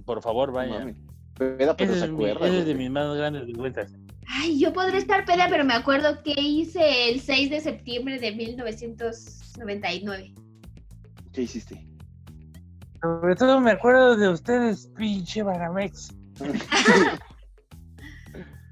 [0.04, 0.80] por favor, No vaya.
[0.80, 0.96] mames.
[1.36, 3.92] Peda, pero Ese se es, mi- es de mis más grandes vergüenzas.
[4.30, 8.32] Ay, yo podré estar peda, pero me acuerdo que hice el 6 de septiembre de
[8.32, 10.34] 1999.
[11.32, 11.86] ¿Qué hiciste?
[13.00, 16.14] Sobre todo me acuerdo de ustedes, pinche Baramex.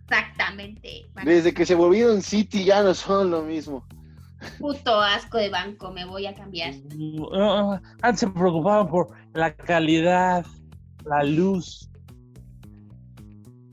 [0.02, 1.06] Exactamente.
[1.24, 3.86] Desde que se volvieron City ya no son lo mismo.
[4.58, 6.74] Puto asco de banco, me voy a cambiar.
[7.34, 10.44] Ah, Antes se preocupaban por la calidad,
[11.04, 11.88] la luz.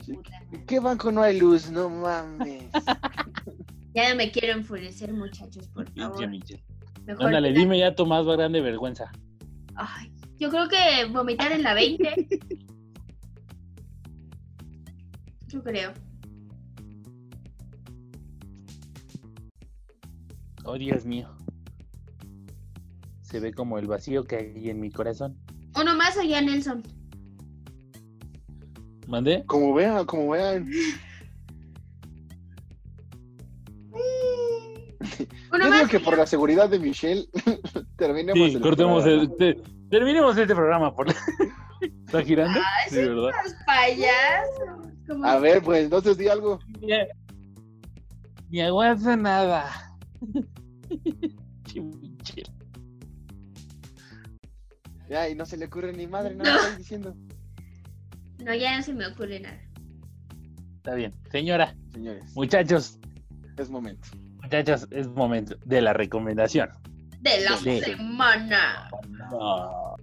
[0.06, 0.43] Puta.
[0.54, 1.70] ¿En qué banco no hay luz?
[1.70, 2.64] No mames.
[3.96, 6.28] Ya no me quiero enfurecer, muchachos, por favor.
[7.06, 9.12] Mejor Ándale, dime ya tu más grande vergüenza.
[9.76, 12.28] Ay, yo creo que vomitar en la 20.
[15.46, 15.92] Yo creo.
[20.64, 21.28] Oh, Dios mío.
[23.22, 25.38] Se ve como el vacío que hay en mi corazón.
[25.80, 26.82] Uno más o ya Nelson.
[29.06, 29.44] ¿Mandé?
[29.46, 30.66] Como vean, como vean.
[35.52, 37.26] Yo digo que por la seguridad de Michelle
[37.96, 39.22] terminemos Sí, el cortemos programa.
[39.22, 39.36] el.
[39.36, 40.94] te- terminemos este programa.
[40.94, 41.08] Por...
[41.80, 42.58] ¿Está girando?
[42.60, 43.30] Ay, Sí, ¿verdad?
[43.66, 44.92] Payasos.
[45.06, 46.58] Como- A ver, pues entonces di algo.
[48.50, 49.70] Ni, aguanta nada.
[55.08, 56.50] Ya, y no se le ocurre ni madre, no No.
[56.52, 57.14] lo estoy diciendo.
[58.44, 59.58] No, ya no se me ocurre nada.
[60.76, 61.12] Está bien.
[61.30, 62.98] Señora, Señores, muchachos,
[63.56, 64.06] es momento.
[64.42, 66.68] muchachos, es momento de la recomendación.
[67.20, 67.80] De la Sí.
[67.80, 68.90] semana.
[69.30, 69.96] No.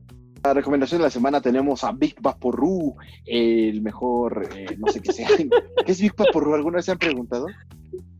[0.43, 5.13] La recomendación de la semana tenemos a Big Vaporru, el mejor, eh, no sé qué
[5.13, 5.27] sea.
[5.85, 6.55] ¿Qué es Big Vaporru?
[6.55, 7.45] ¿Alguna vez se han preguntado?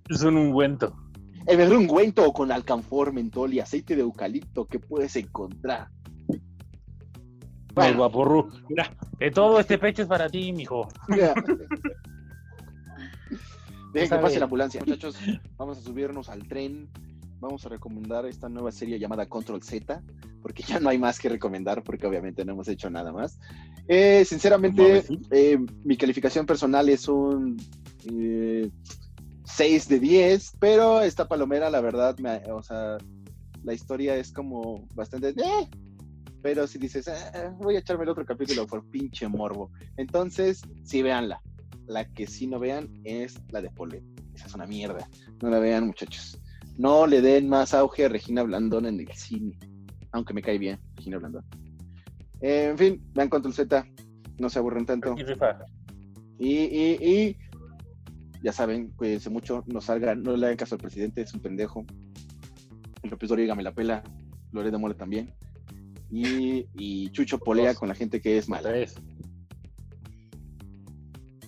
[0.07, 0.95] Es un ungüento.
[1.47, 5.87] El mejor ungüento con alcanfor, mentol y aceite de eucalipto que puedes encontrar.
[7.75, 7.97] El Bueno.
[8.69, 10.87] Mira, que todo este pecho es para ti, mijo.
[11.07, 11.33] ya.
[13.93, 14.79] Dejen que pase la ambulancia.
[14.81, 15.17] Muchachos,
[15.57, 16.87] vamos a subirnos al tren.
[17.41, 20.01] Vamos a recomendar esta nueva serie llamada Control Z,
[20.43, 23.39] porque ya no hay más que recomendar, porque obviamente no hemos hecho nada más.
[23.87, 27.57] Eh, sinceramente, eh, mi calificación personal es un
[28.13, 28.69] eh,
[29.43, 32.97] 6 de 10, pero esta palomera, la verdad, me- o sea,
[33.63, 35.29] la historia es como bastante...
[35.29, 35.67] eh,
[36.41, 39.71] pero si dices, "Ah, voy a echarme el otro capítulo por pinche morbo.
[39.97, 41.41] Entonces, sí, véanla.
[41.87, 44.03] La que sí no vean es la de Polet.
[44.33, 45.07] Esa es una mierda.
[45.41, 46.39] No la vean, muchachos.
[46.77, 49.57] No le den más auge a Regina Blandón en el cine.
[50.11, 51.45] Aunque me cae bien, Regina Blandón.
[52.41, 53.85] Eh, en fin, vean Control Z.
[54.39, 55.15] No se aburren tanto.
[56.39, 57.37] Y, y, y
[58.41, 61.85] ya saben, cuídense mucho, no salgan, no le hagan caso al presidente, es un pendejo.
[63.03, 64.03] López Dóriga me la pela,
[64.51, 65.33] Loret de Mola también.
[66.11, 67.79] Y, y Chucho polea Dos.
[67.79, 68.69] con la gente que es mala.
[68.69, 68.95] Tres.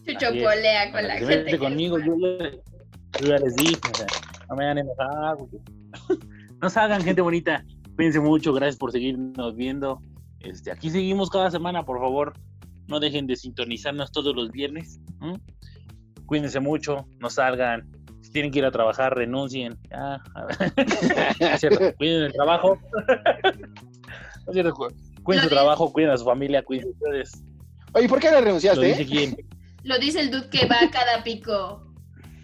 [0.06, 0.44] Chucho Así es.
[0.44, 1.52] polea con la que se gente.
[1.52, 2.52] que- conmigo, yo, ya-
[3.22, 4.08] yo ya les dije, o sea,
[4.50, 5.38] no me hagan enojar.
[6.62, 7.66] No salgan, gente bonita.
[7.98, 10.00] Cuídense mucho, gracias por seguirnos viendo.
[10.40, 12.32] Este, aquí seguimos cada semana, por favor.
[12.88, 15.02] No dejen de sintonizarnos todos los viernes.
[16.26, 17.90] Cuídense mucho, no salgan.
[18.22, 19.78] Si tienen que ir a trabajar, renuncien.
[19.90, 21.96] Ya, a ver.
[21.98, 22.78] Cuiden el trabajo.
[24.46, 24.88] No es cierto, cu-
[25.24, 27.44] cuiden su Lo trabajo, cuiden a su familia, cuiden ustedes.
[27.94, 28.86] Oye, ¿por qué le Lo renunciaste?
[28.86, 29.06] dice eh?
[29.06, 29.38] quién.
[29.84, 31.94] Lo dice el dude que va a cada pico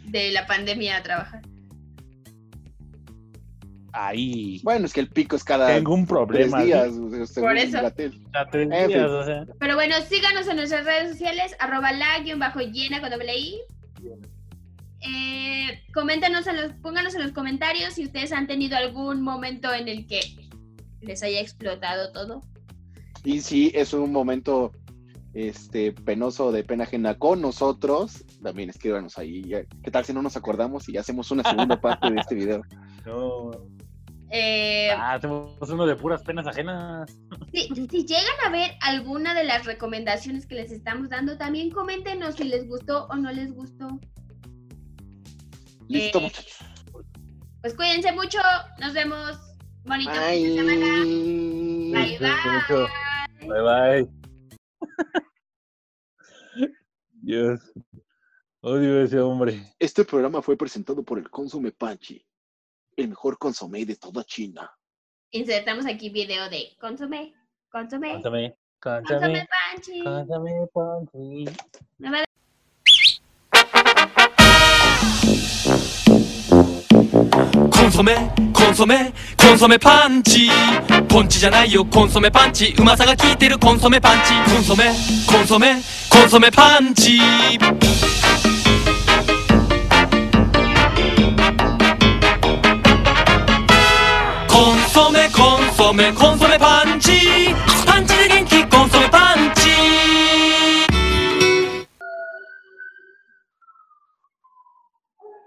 [0.05, 1.41] de la pandemia a trabajar.
[3.91, 4.61] Ahí.
[4.63, 6.63] Bueno, es que el pico es cada Tengo un tres problema.
[6.63, 7.79] días, según Por eso.
[7.79, 9.45] A tres días, o sea.
[9.59, 13.59] Pero bueno, síganos en nuestras redes sociales, arroba la guion bajo llena con doble I.
[15.01, 19.87] Eh, coméntanos en los, pónganos en los comentarios si ustedes han tenido algún momento en
[19.87, 20.19] el que
[21.01, 22.41] les haya explotado todo.
[23.23, 24.71] Y si es un momento
[25.33, 29.43] este penoso de pena ajena con nosotros, también escríbanos ahí.
[29.43, 32.61] Ya- ¿Qué tal si no nos acordamos y hacemos una segunda parte de este video?
[33.05, 33.51] No.
[34.31, 37.09] Eh, Ah, hacemos uno de puras penas ajenas.
[37.51, 42.35] si, si llegan a ver alguna de las recomendaciones que les estamos dando, también coméntenos
[42.35, 43.87] si les gustó o no les gustó.
[45.87, 46.57] Listo, Eh, muchachos.
[47.61, 48.37] Pues cuídense mucho,
[48.79, 49.37] nos vemos.
[49.85, 51.03] Bonito fin de semana.
[51.91, 52.17] Bye.
[52.19, 52.87] Bye, bye.
[53.47, 54.07] Bye bye.
[57.21, 57.59] Dios.
[58.61, 59.73] Odio a ese hombre.
[59.79, 62.25] Este programa fue presentado por el Consume Panchi,
[62.97, 64.69] el mejor consomé de toda China.
[65.31, 67.33] Insertamos aquí video de Cántame.
[67.71, 68.21] consomé
[68.79, 69.47] Cántame.
[69.47, 70.03] panchi.
[70.03, 71.45] Cántame, Panchi.
[77.79, 78.15] コンソメ
[78.53, 80.49] コンソメコンソメパンチ。
[81.07, 82.75] ポンチじゃないよコンソメパンチ。
[82.77, 84.33] うまさが効いてるコンソメパンチ。
[84.53, 84.91] コンソメ
[85.25, 87.19] コンソメコンソメパンチ。
[94.49, 97.55] コンソメコンソメコンソメパンチ。
[97.85, 99.69] パンチで元気コンソメパンチ。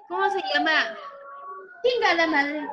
[0.08, 1.01] こンソメは
[1.82, 2.16] llama?
[2.16, 2.68] Chingada madre.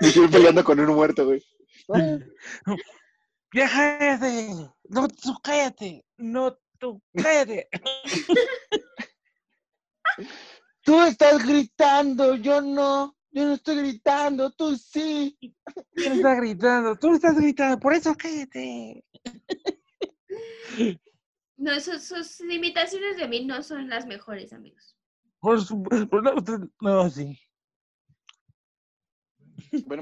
[0.00, 1.44] Michelle peleando con un muerto, güey.
[3.52, 4.48] Ya cállate.
[4.88, 6.04] No, tú cállate.
[6.16, 7.68] No, tú cállate.
[10.82, 13.16] Tú estás gritando, yo no.
[13.32, 15.38] Yo no estoy gritando, tú sí.
[15.94, 16.96] ¿Quién está gritando?
[16.96, 17.78] Tú estás gritando.
[17.78, 19.04] Por eso cállate.
[21.60, 24.96] No, sus, sus imitaciones de mí no son las mejores, amigos.
[25.40, 25.82] Por su...
[25.82, 27.38] por- no, usted- no, sí.
[29.84, 29.98] Bueno,